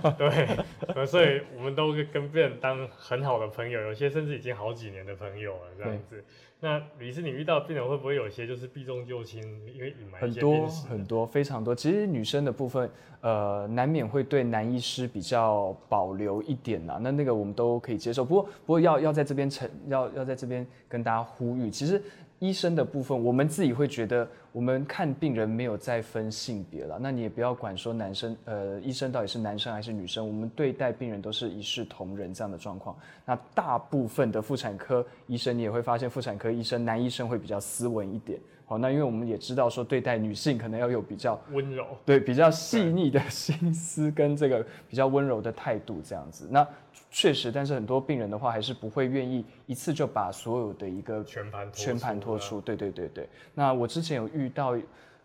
[0.02, 0.46] 讲， 对，
[0.94, 6.22] 呃所以我们都跟病人当很好的朋友，有些甚至已经好几年的朋友了这样子。
[6.64, 9.42] 那李医师，你遇到的病人会不会有一些就是避重就轻，
[9.74, 10.68] 因为隐瞒一些很多？
[10.68, 11.74] 很多非常多。
[11.74, 12.88] 其实女生的部分，
[13.20, 16.98] 呃，难免会对男医师比较保留一点呐。
[17.00, 18.24] 那那个我们都可以接受。
[18.24, 22.02] 不过不过要要在这边承要要在这边跟大家呼吁，其实
[22.38, 32.96] 医生的部分，我们自己会觉得我们看病人没有再分性别了，那你也不要管说男生呃医生到底是男生还是女生，我们对待病人都是一视同仁这样的状况。
[33.24, 38.40] 那大部分的妇产科医生，你也会发现妇产科医生男医生会比较斯文一点。
[38.72, 46.48] 好，那因为我们也知道说对待女性可能要有比较温柔，对比较细腻的心思跟这个比较温柔的态度这样子。
[46.50, 46.66] 那
[47.10, 52.60] 确实，但是很多病人的话还是不会愿意一次就把所有的一个全盘全盘托出出。
[52.62, 53.28] 对对对对。
[53.52, 54.74] 那我之前有遇到，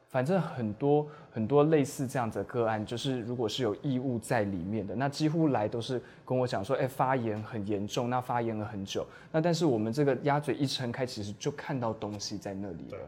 [0.10, 9.08] 反正很多很多类似这样子的个案，就是如果是有异物在里面的，那几乎来都是跟我讲说，哎，发炎很严重，那发炎了很久。
[9.32, 13.00] 那但是我们这个鸭嘴一撑开，其实就看到东西在那里了。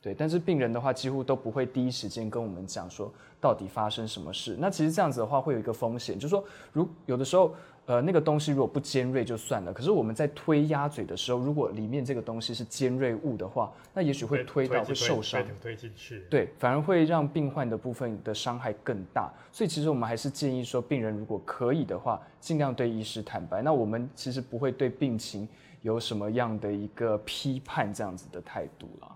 [0.00, 4.56] 对，但是病人的话几乎都不会第一时间跟我们讲说到底发生什么事。
[4.58, 7.52] 那其实这样子的话会有一个风险，就是说如有的时候，
[7.86, 19.32] 呃，那个东西如果不尖锐就算了，可是我们在推鸭嘴的时候，如果里面这个东西是尖锐物的话，那也许会推到会受伤，推进去，对，反而会让病患的部分的伤害更大。
[19.50, 23.62] 所以其实我们还是建议说，病人如果可以的话，尽量对医师坦白。
[23.62, 25.48] 那我们其实不会对病情
[25.82, 29.08] 有什么样的一个批判这样子的态度啦。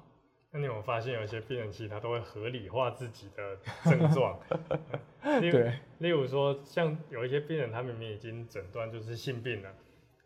[0.53, 4.39] 那你有发现有一些病人其实他都会合理化自己的症状，
[5.41, 9.71] 对，例如说像有一些病人他明明已经诊断就是性病了，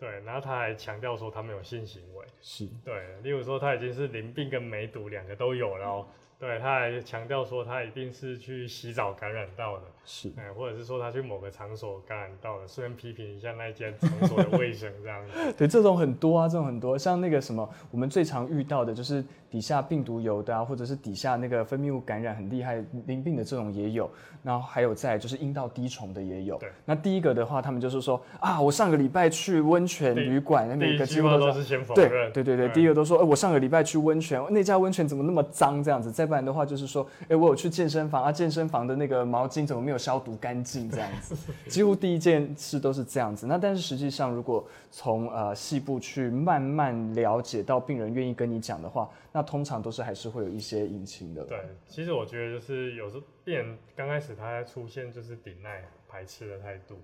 [0.01, 6.05] 对，然后他还强调说他没有性行为，是对，例如说他已经是淋病跟梅毒两个都有了。
[6.39, 15.33] 对，他还强调说他一定是去洗澡感染到的，是，哎，或者是说他去某个场所感染到的，顺便批评一下那间场所的卫生这样子。
[15.57, 24.11] 对，这种很多啊，这种很多，像那个什么，我们最常遇到的就是底下病毒有的啊，或者是底下那个分泌物感染很厉害淋病的这种也有，
[24.43, 26.59] 然后还有在就是阴道滴虫的也有。
[26.59, 32.31] 对，那第一个的话，他们就是说啊，我上个礼拜去温泉旅馆，那每个几乎都是先否认。
[32.31, 36.13] 对对对对，第一个都说，哎，我上个礼拜去温泉，那家温泉怎么那么脏这样子？
[36.27, 40.91] 再不然的话，就是说，哎，我有去健身房啊，健身房的那个毛巾怎么没有消毒干净？
[40.91, 41.37] 这样子，
[41.71, 43.47] 几乎第一件事都是这样子。
[43.47, 51.45] 那但是实际上，如果从呃细部去慢慢了解到病人愿意跟你讲的话，那通常都是还是会有一些隐情的。
[51.45, 56.99] 对，其实我觉得就是有时候病人刚开始他出现就是抵赖、排斥的态度。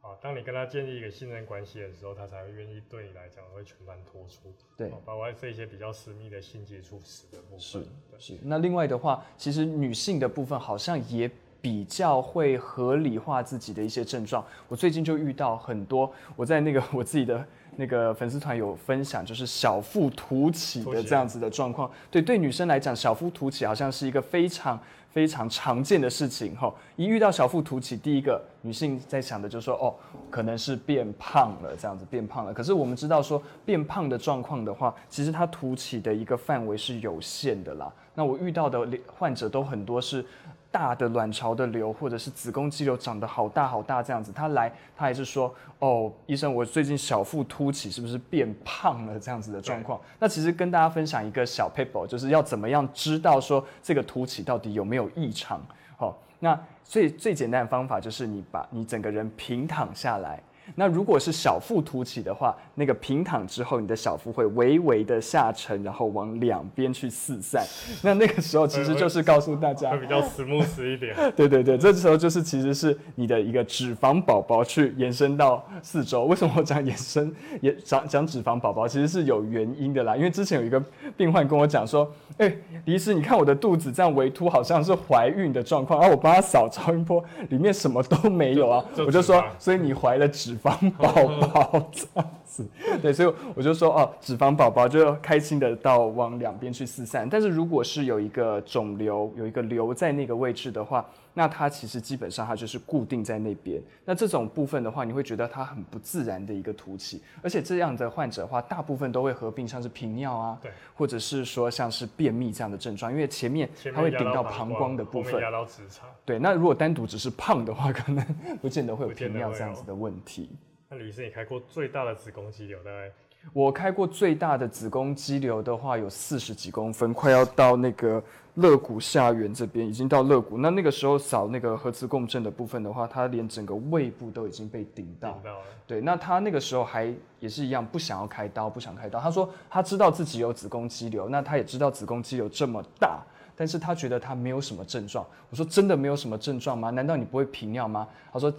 [0.00, 4.54] 啊，当你跟他建立一个信任关系的时候，他才会愿意对你来讲会全盘托出。
[4.76, 7.60] 对，包括这些比较私密的性接触史的部分。
[7.60, 7.84] 是
[8.18, 8.38] 是。
[8.42, 11.28] 那另外的话，其实女性的部分好像也
[11.60, 14.44] 比较会合理化自己的一些症状。
[14.68, 17.44] 我最近就遇到很多，我在那个 我自己的
[17.76, 21.90] 那个粉丝团有分享，就是小腹凸起的这样子的状况。
[22.08, 24.80] 对，对女生来讲，小腹凸起好像是一个非常。
[25.18, 29.92] 非常常见的事情哈，一遇到小腹凸起，第一个女性在想的就是说，哦，
[30.30, 32.54] 可能是变胖了，这样子变胖了。
[32.54, 37.92] 可是我们知道说，变胖的状况的话，其实它凸起的一个范围是有限的啦。
[38.14, 40.24] 那我遇到的患者都很多是。
[40.70, 50.00] 大的卵巢的瘤，或者是子宫肌瘤长得好大好大这样子，他来他还是说，哦，医生，我最近小腹凸起，是不是变胖了这样子的状况？
[50.18, 55.60] 那其实跟大家分享一个小 paper，就是要怎么样知道说这个凸起到底有没有异常？
[55.96, 60.42] 好，那最最简单的方法就是你把你整个人平躺下来。
[60.74, 67.64] 那如果是小腹凸起的话，那个平躺之后，你的小腹会微微的下沉，然后往两边去四散。
[68.02, 71.16] 那那个时候其实就是告诉大家，会比较 smooth 一点。
[71.34, 76.24] 对对对，这时候就是其实是你的一个脂肪宝宝去延伸到四周。
[76.24, 80.14] 为什么我讲延伸，也讲讲脂肪宝宝，其实是有原因的啦。
[80.14, 80.78] 因为之前有一个
[81.16, 82.54] 病患跟我讲说，哎，
[82.84, 85.98] 李医师，你看我的肚子这样微凸，好像是怀孕的状况。
[85.98, 88.84] 然后我帮他扫超音波，里面什么都没有啊。
[88.98, 90.57] 我就说，所以你怀了脂。
[90.58, 91.12] 脂肪宝
[91.48, 92.66] 宝这样子，
[93.00, 97.28] 对，所以我就说哦，脂肪宝宝就开心的到往两边去四散。
[97.30, 101.04] 但是如果是有一个肿瘤，有一个瘤在那个位置的话，
[101.34, 103.80] 那它其实基本上它就是固定在那边。
[104.04, 116.08] 那这种部分的话，你会觉得它很不自然的一个凸起，而且这样的患者的话，大部分都会合并像是频尿啊，对，或者是说像是便秘这样的症状，因为前面它会顶到膀胱的部分，压到直肠。
[116.24, 118.24] 对，那如果单独只是胖的话，可能
[118.60, 120.50] 不见得会有频尿这样子的问题。
[120.88, 123.12] 那李医生，你开过最大的子宫肌瘤大概？
[123.54, 128.22] 我开过最大的子宫肌瘤的话，有四十几公分，快要到那个
[128.56, 130.58] 肋骨下缘这边，已经到肋骨。
[130.58, 135.40] 那那个时候扫那个核磁共振的部分的话，他连整个胃部都已经被顶到。
[135.86, 139.18] 对，那他那个时候还也是一样，不想要开刀，不想开刀。
[139.18, 143.22] 他说他知道自己有子宫肌瘤，那他也知道子宫肌瘤这么大，
[143.56, 145.24] 但是他觉得他没有什么症状。
[145.48, 146.90] 我说真的没有什么症状吗？
[146.90, 148.06] 难道你不会频尿吗？
[148.30, 148.52] 他说。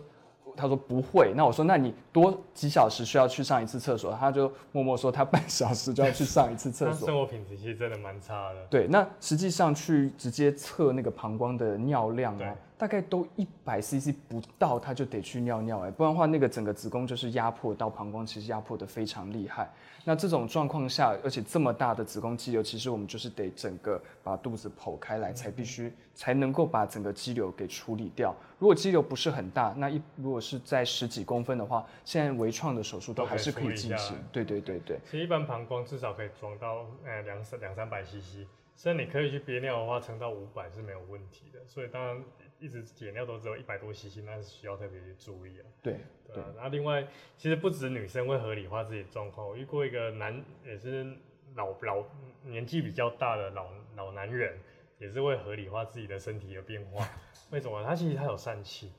[0.59, 1.33] 他说不会。
[1.35, 4.13] 那我说那你多几小时需要去上一次厕所？
[4.19, 7.07] 他就默默说他半小时就要去上一次厕所。
[7.07, 8.65] 生活品质其实真的蛮差的。
[8.69, 19.69] 对，那实际上去直接测那个膀胱的尿量对啊，大概都一百 CC 不到，他就得去尿尿哎，不然的话那个整个子宫就是压迫到膀胱，其实压迫的非常厉害。
[20.05, 28.33] 那这种状况下，而且这么大的子宫肌瘤，其实我们就是得整个把肚子剖开来，才必须才能够把整个肌瘤给处理掉。
[28.57, 34.15] 如果肌瘤不是很大，那一如果是在十几公分的话，现在微创的手术都还是可以进行。
[34.31, 34.97] 对对对对。
[35.03, 41.59] 其实一般膀胱至少可以装到呃两三两三百 CC，所以你可以去憋尿的话，撑到五百是没有问题的。
[41.67, 42.23] 所以当然
[42.59, 45.65] 一直减掉都只有一百多 CC，那是需要特别去注意啊。
[45.81, 47.07] 对对啊，然后另外
[47.37, 51.15] 其实不止女生会合理化自己的状况，我遇过一个男也是
[51.55, 52.03] 老老
[52.43, 54.57] 年纪比较大的老老男人，
[54.99, 57.07] 也是会合理化自己的身体的变化。
[57.51, 57.83] 为什么？
[57.83, 58.91] 他其实他有疝气，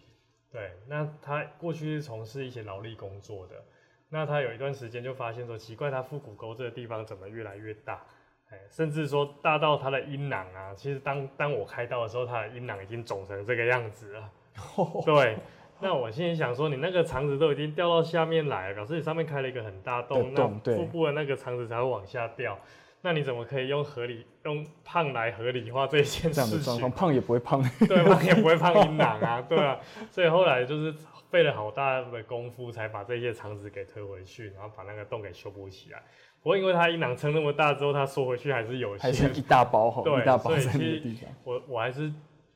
[0.50, 3.62] 对，那他过去是从事一些劳力工作的，
[4.08, 8.04] 那他有一段时间就发现说，奇怪，他腹股沟这个地方怎么越来越大？
[8.50, 14.30] 哎，甚至说大到他的阴囊啊，其实当当我开刀的时候，他的阴囊已经肿成这个样子了。
[15.06, 15.38] 对，
[15.80, 22.58] 那我心里想说，你那个肠子都已经掉到下面来了，表示你上面开了一个很大洞，洞那腹部的那个肠子才会往下掉。
[23.02, 26.90] 那你怎么可以用合理用胖来合理化这件这样的事情？
[26.90, 27.62] 胖也不会胖。
[27.88, 29.78] 对胖也不会胖阴囊啊， 对啊，
[30.10, 30.94] 所以后来就是
[31.30, 36.02] 费了好大的功夫才把这些肠子给推回去，然后把那个洞给修补起来。
[36.42, 39.02] 不过因为它阴囊撑那么大之后，它缩回去还是有些。
[39.02, 41.30] 还是一大包好，对一大包在那地方。
[41.44, 42.10] 我我还是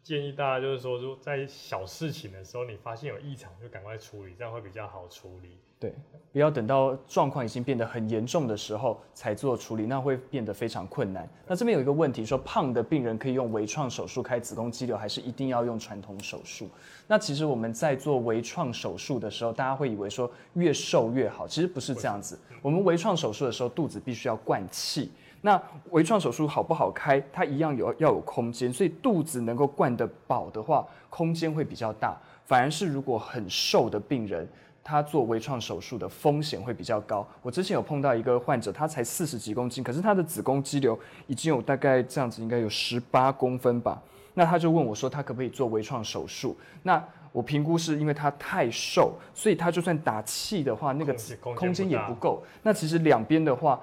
[0.04, 5.56] 建议大家就是说，如果在小事情的时候，你发现有异常就赶快处理，这样会比较好处理。
[5.80, 5.94] 对，
[6.30, 11.26] 不要等到状况已经变得很严重的时候才做处理，那会变得非常困难。
[11.46, 16.68] 那这边有一个问题，说胖的病人可以用微创手术开子宫肌瘤，还是一定要用传统手术？
[17.06, 22.38] 那其实我们在做微创手术的时候，大家会以为说越瘦越好，其实不是这样子。
[22.60, 25.10] 我们微创手术的时候，肚子必须要灌气。
[25.46, 32.18] 那微创手术好不好开，它一样有要有空间，所以肚子能够灌得饱的话，空间会比较大。
[32.46, 34.48] 反而是如果很瘦的病人，
[34.82, 37.26] 他做微创手术的风险会比较高。
[37.42, 44.02] 我之前有碰到一个患者，他才四十几公斤，可是他的子宫肌瘤已经有大概这样子，应该有十八公分吧。
[44.32, 46.56] 那他就问我说，他可不可以做微创手术？
[46.82, 51.14] 那我评估是因为他太瘦，所以他就算打气的话，那个
[51.54, 52.42] 空间也不够。
[52.62, 53.78] 那其实两边的话，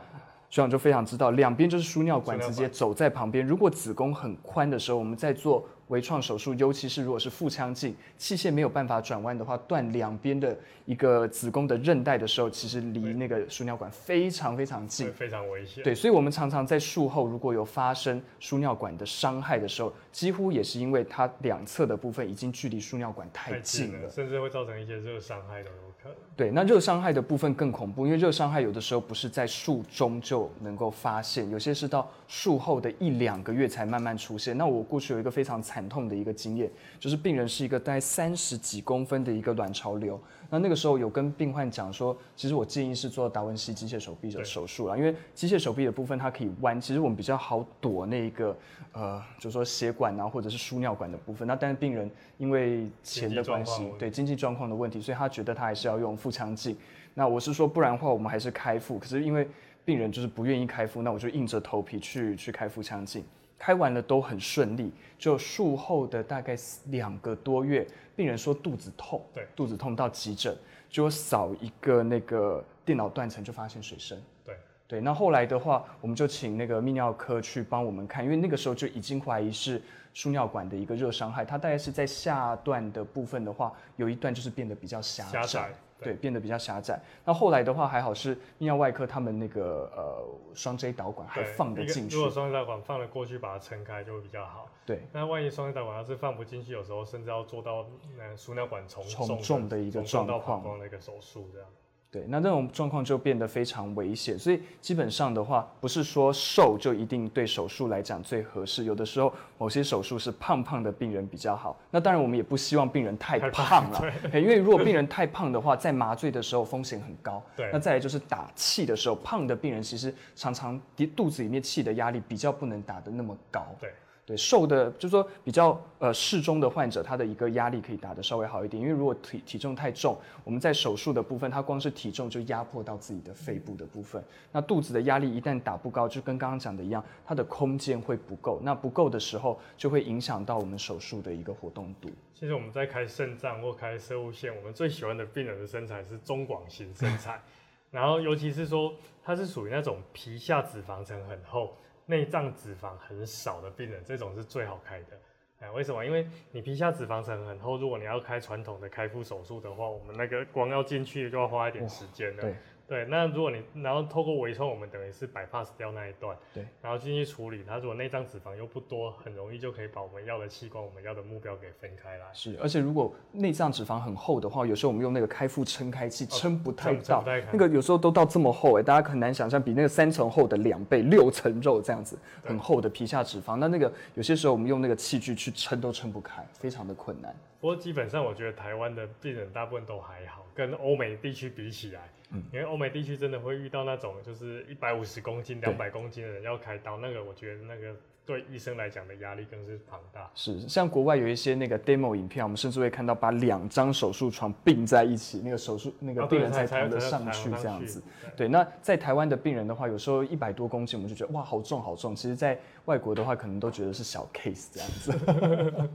[0.51, 3.43] 学长就非常知道，两边就是输尿管直接走在旁边。
[3.43, 15.11] 如果子宫很宽的时候，我们在做微创手术，尤其是如果是腹腔镜，器械没有办法转弯的话，断两边的一个子宫的韧带的时候，其实离那个输尿管非常非常近。
[15.11, 15.83] 非常危险。
[15.83, 24.09] 对，所以我们常常在术后如果有发生输尿管的伤害的时候，几乎也是因为它两侧的部分已经距离输尿管太近了。
[24.09, 26.17] 甚至会造成一些热伤害都有可能。
[26.37, 34.57] 对，那热伤害的部分更恐怖，因为热伤害有的时候不是在术中就能够发现，有些是到术后的一两个月才慢慢出现。
[34.57, 36.69] 那我过去有一个非常惨痛的一个经验，
[36.99, 40.19] 就是病人是一个大概三十几公分的一个卵巢瘤。
[40.49, 48.53] 那那个时候有跟病患讲说，其实我建议是做达文西机械手臂的手术啦，因为机械手臂的部分它可以弯，其实我们比较好躲那个
[48.91, 51.47] 呃，就是说血管啊或者是输尿管的部分。
[51.47, 56.75] 那但是病人因为钱的关系对经济状况的问题，所以他觉得他还是要用腹腔镜。
[57.13, 59.47] 那我是说，不然的话我们还是开腹，可是因为
[59.85, 63.23] 病人就是不愿意开腹，那我就硬着头皮去去开腹腔镜。
[63.61, 66.57] 开完了都很顺利，就术后的大概
[66.87, 67.85] 两个多月，
[68.15, 70.57] 病人说肚子痛，对，肚子痛到急诊，
[70.89, 74.55] 就扫一个那个电脑断层就发现水深，对。
[74.87, 79.79] 对，那后来的话，我们就请那个泌尿科去帮我们看，因为那个时候就已经怀疑是
[80.11, 85.69] 输尿管的一个热伤害，它大概是在下段的部分的话，有一段就是变得比较狭狭窄
[86.01, 86.99] 对，变得比较狭窄。
[87.23, 94.67] 那后来的话还好是泌尿外科他们那个呃双 J 导管还放得进去如，果双 J 导管放了过去，把它撑开就会比较好。
[94.85, 95.07] 对。
[95.13, 97.85] 那万一双 J 导管要是放不进去，有时候甚至要做到
[98.19, 101.67] 呃输尿管重重重重的一个重重到状况膀胱的一个手术这样。
[102.11, 111.79] 对，那这种状况就变得非常危险，所以基本上的话，不是说瘦就一定对手术来讲最合适，有的时候某些手术是胖胖的病人比较好。
[111.89, 117.41] 那当然，我们也不希望病人太胖了，因为如果病人太胖的话，在麻醉的时候风险很高。
[117.55, 120.77] 对那再来就是打气的时候，胖的病人其实常常
[121.15, 123.65] 肚子里面气的压力比较不能打得那么高。
[123.79, 123.89] 对。
[124.37, 128.81] 瘦的，就是说比较呃适中的患者，他的一个压力可以打得稍微好一点。
[128.81, 134.23] 因为如果体体重太重，我们在手术的部分，它光是体重就压迫到自己的肺部的部分。
[134.51, 138.59] 那肚子的压力一旦打不高，就跟刚刚讲的一样，它的空间会不够。
[138.63, 142.09] 那不够的时候，就会影响到我们手术的一个活动度。
[142.33, 147.39] 其实我们在开肾脏或开射物线，我们最喜欢的病人的身材是中广型身材，
[147.91, 151.75] 然后尤其是说它是属于那种皮下脂肪层很厚。
[152.11, 155.17] 内脏脂肪很少的病人，这种是最好开的。
[155.61, 156.05] 哎，为什么？
[156.05, 162.41] 因为你皮下脂肪层很厚，如果你要开传统的开腹手术的话，我们那个光要进去就要花一点时间了。
[162.41, 162.53] 对。
[162.91, 172.25] 对，那如果你然后透过微创，我们等于是 bypass 掉那一段，对，然后进去处理，它如果内脏脂肪又不多，很容易就可以把我们要的器官、我们要的目标给分开来。
[172.33, 177.23] 是，而且如果内脏脂肪很厚的话，有时候我们用那个开腹撑开器撑不太到，
[177.53, 187.33] 那个有时候都到这么厚哎，大家很难想象，比那个三层厚的两倍，六层肉这样子，很厚的皮下脂肪，那那个有些时候我们用那个器具去撑都撑不开，非常的困难。
[187.61, 192.09] 不过基本上我觉得台湾的病人大部分都还好，跟欧美地区比起来。
[192.53, 197.93] 因为欧美地区真的会遇到那种就是一百五十公斤、两百公斤的人要开刀，那个我觉得那个
[198.25, 200.31] 对医生来讲的压力更是庞大。
[200.33, 208.01] 是，像国外有一些那个 demo 影片，我们甚至会看到把两张手术床并在一起，那个手术那个病人才抬得上去这样子。
[208.37, 212.15] 对，那在台湾的病人的话，有时候一百多公斤，我们就觉得哇好重好重。
[212.15, 215.89] 其实，在外国的话，可能都觉得是小 case 这样子。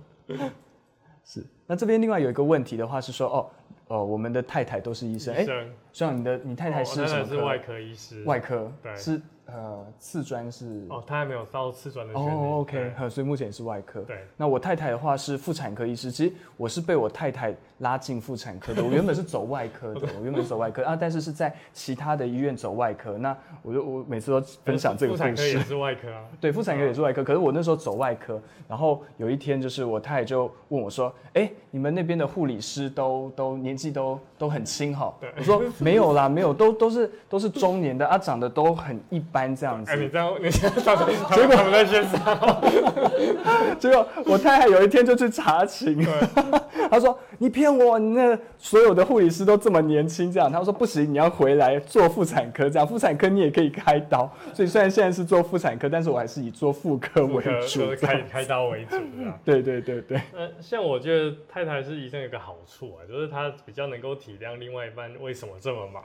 [1.26, 3.50] 是，那这边另外有一个问题的话是说哦。
[3.88, 5.46] 哦，我们的太太都是医生，哎，
[5.92, 7.44] 像你的你太太是什么科？
[7.44, 8.24] 外科医师。
[8.24, 9.22] 外科，对，是。
[9.46, 12.26] 呃，次专是哦，他还没有到次专的学历。
[12.26, 14.00] 哦，OK，所以目前也是外科。
[14.00, 16.10] 对，那我太太的话是妇产科医师。
[16.10, 18.82] 其实我是被我太太拉进妇产科的。
[18.82, 23.16] 我原本是走外科的， 我原本是走外科啊，但是是在其他的医院走外科。
[23.18, 25.22] 那我就我每次都分享这个故事。
[25.22, 26.24] 妇产科也是外科啊。
[26.40, 27.22] 对，妇产科也是外科。
[27.22, 40.96] 可是我那时候走外科，然后有一天就是我太太就问我说：“哎，你们那边的护理师都都年纪都都很轻哈？”我说：“没有啦，没有，都都是都是中年的啊，长得都很一般这样子。”哎你现 在上，
[41.34, 45.98] 结果我们在线上，结果我太太有一天就去查寝，
[46.90, 59.32] 他说你骗我，你那所有的护理师都这么年轻，这样他说不行，你要回来做妇产科，这样妇产科你也可以开刀，所以虽然现在是做妇产科，但是我还是以做妇科为主，开开刀为主的。
[59.44, 60.20] 对对对对。
[60.36, 66.02] 呃，像我觉得太太是医生有个好处啊，就是她比较能够体谅另外一半为什么这么忙。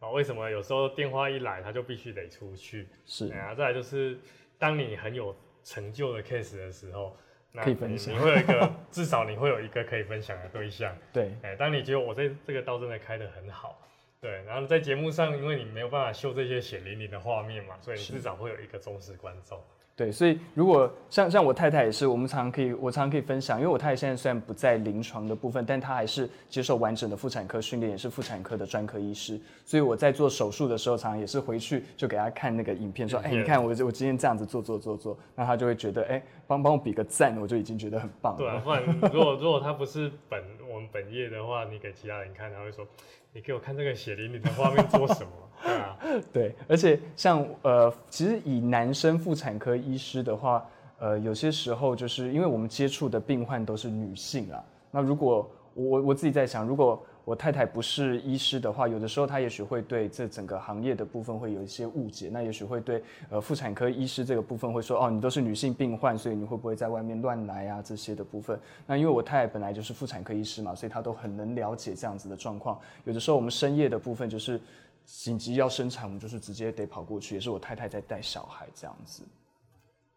[0.00, 2.88] 啊，为什么有时候电话一来，他就必须得出去？
[3.06, 4.18] 是啊，再来就是，
[4.58, 7.16] 当你很有成就的 case 的时候，
[7.54, 10.96] 可以分享，你会有一个，至少你会有一个可以分享的对象。
[11.12, 13.78] 对，哎，当你觉得我这这个刀真的开得很好，
[14.20, 19.62] 对，然后在节目上，因为你没有办法秀这些血淋淋的画面嘛，所以你至少会有一个忠实观众。
[20.00, 29.38] 对，所以如果像像我太太也是，我们常常可以，我常常可以分享，因为我太太现在虽然不在临床的部分，但她还是接受完整的妇产科训练，也是妇产科的专科医师。
[29.62, 38.38] 所以我在做手术的时候，常常也是回去就给她看那个影片，说，哎，你看我我今天这样子做做做做，那她就会觉得，哎，帮帮我比个赞，我就已经觉得很棒了。
[38.38, 38.82] 对，不然
[39.12, 42.86] 如果如果她不是本我们本业的话，你给其他人看，他会说，
[43.32, 45.30] 你给我看这个血淋淋的画面做什么？
[45.62, 45.96] 对啊，
[46.32, 50.66] 对，而且像呃，其实以男生妇产科医师的话，
[50.98, 54.64] 呃，有些时候就是因为我们接触的病患都是女性啊。
[54.90, 62.28] 那如果我我自己在想，如果我太太不是医师的话，有的时候她也许会对这整个行业的部分会有一些误解。
[62.32, 68.58] 那也许会对呃妇产科医师这个部分会说，哦，你都是女性病患，所以你会不会在外面乱来啊这些的部分？
[68.86, 72.80] 那因为我太太本来就是妇产科医师嘛，所以她都很能了解这样子的状况。
[73.04, 74.60] 有的时候我们深夜的部分就是。
[75.06, 79.24] 紧急要生产，我们就是直接得跑过去，也是我太太在带小孩这样子。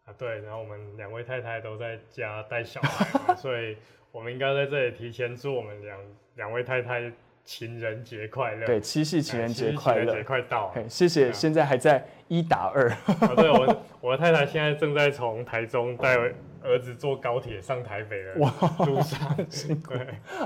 [0.04, 3.76] 啊，对，然后我们两位太太都在家带小孩， 所以
[4.14, 5.98] 我们应该在这里提前祝我们两
[6.36, 7.10] 两位太太
[7.42, 8.64] 情人节快乐。
[8.64, 10.72] 对，七夕情人节快乐，节快到。
[10.88, 12.88] 谢谢，现在还在一打二。
[12.90, 16.16] 啊，对我我的太太现在正在从台中带
[16.62, 19.94] 儿子坐高铁上台北的路上，辛苦。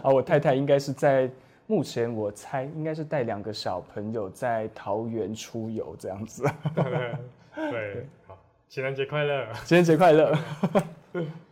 [0.02, 1.30] 啊，我太太应该是在。
[1.70, 6.42] 目前我猜应该是带两个小朋友在桃园出游这样子。
[7.54, 8.38] 对，好，
[8.70, 9.46] 情人节快乐！
[9.66, 10.34] 情人节快乐！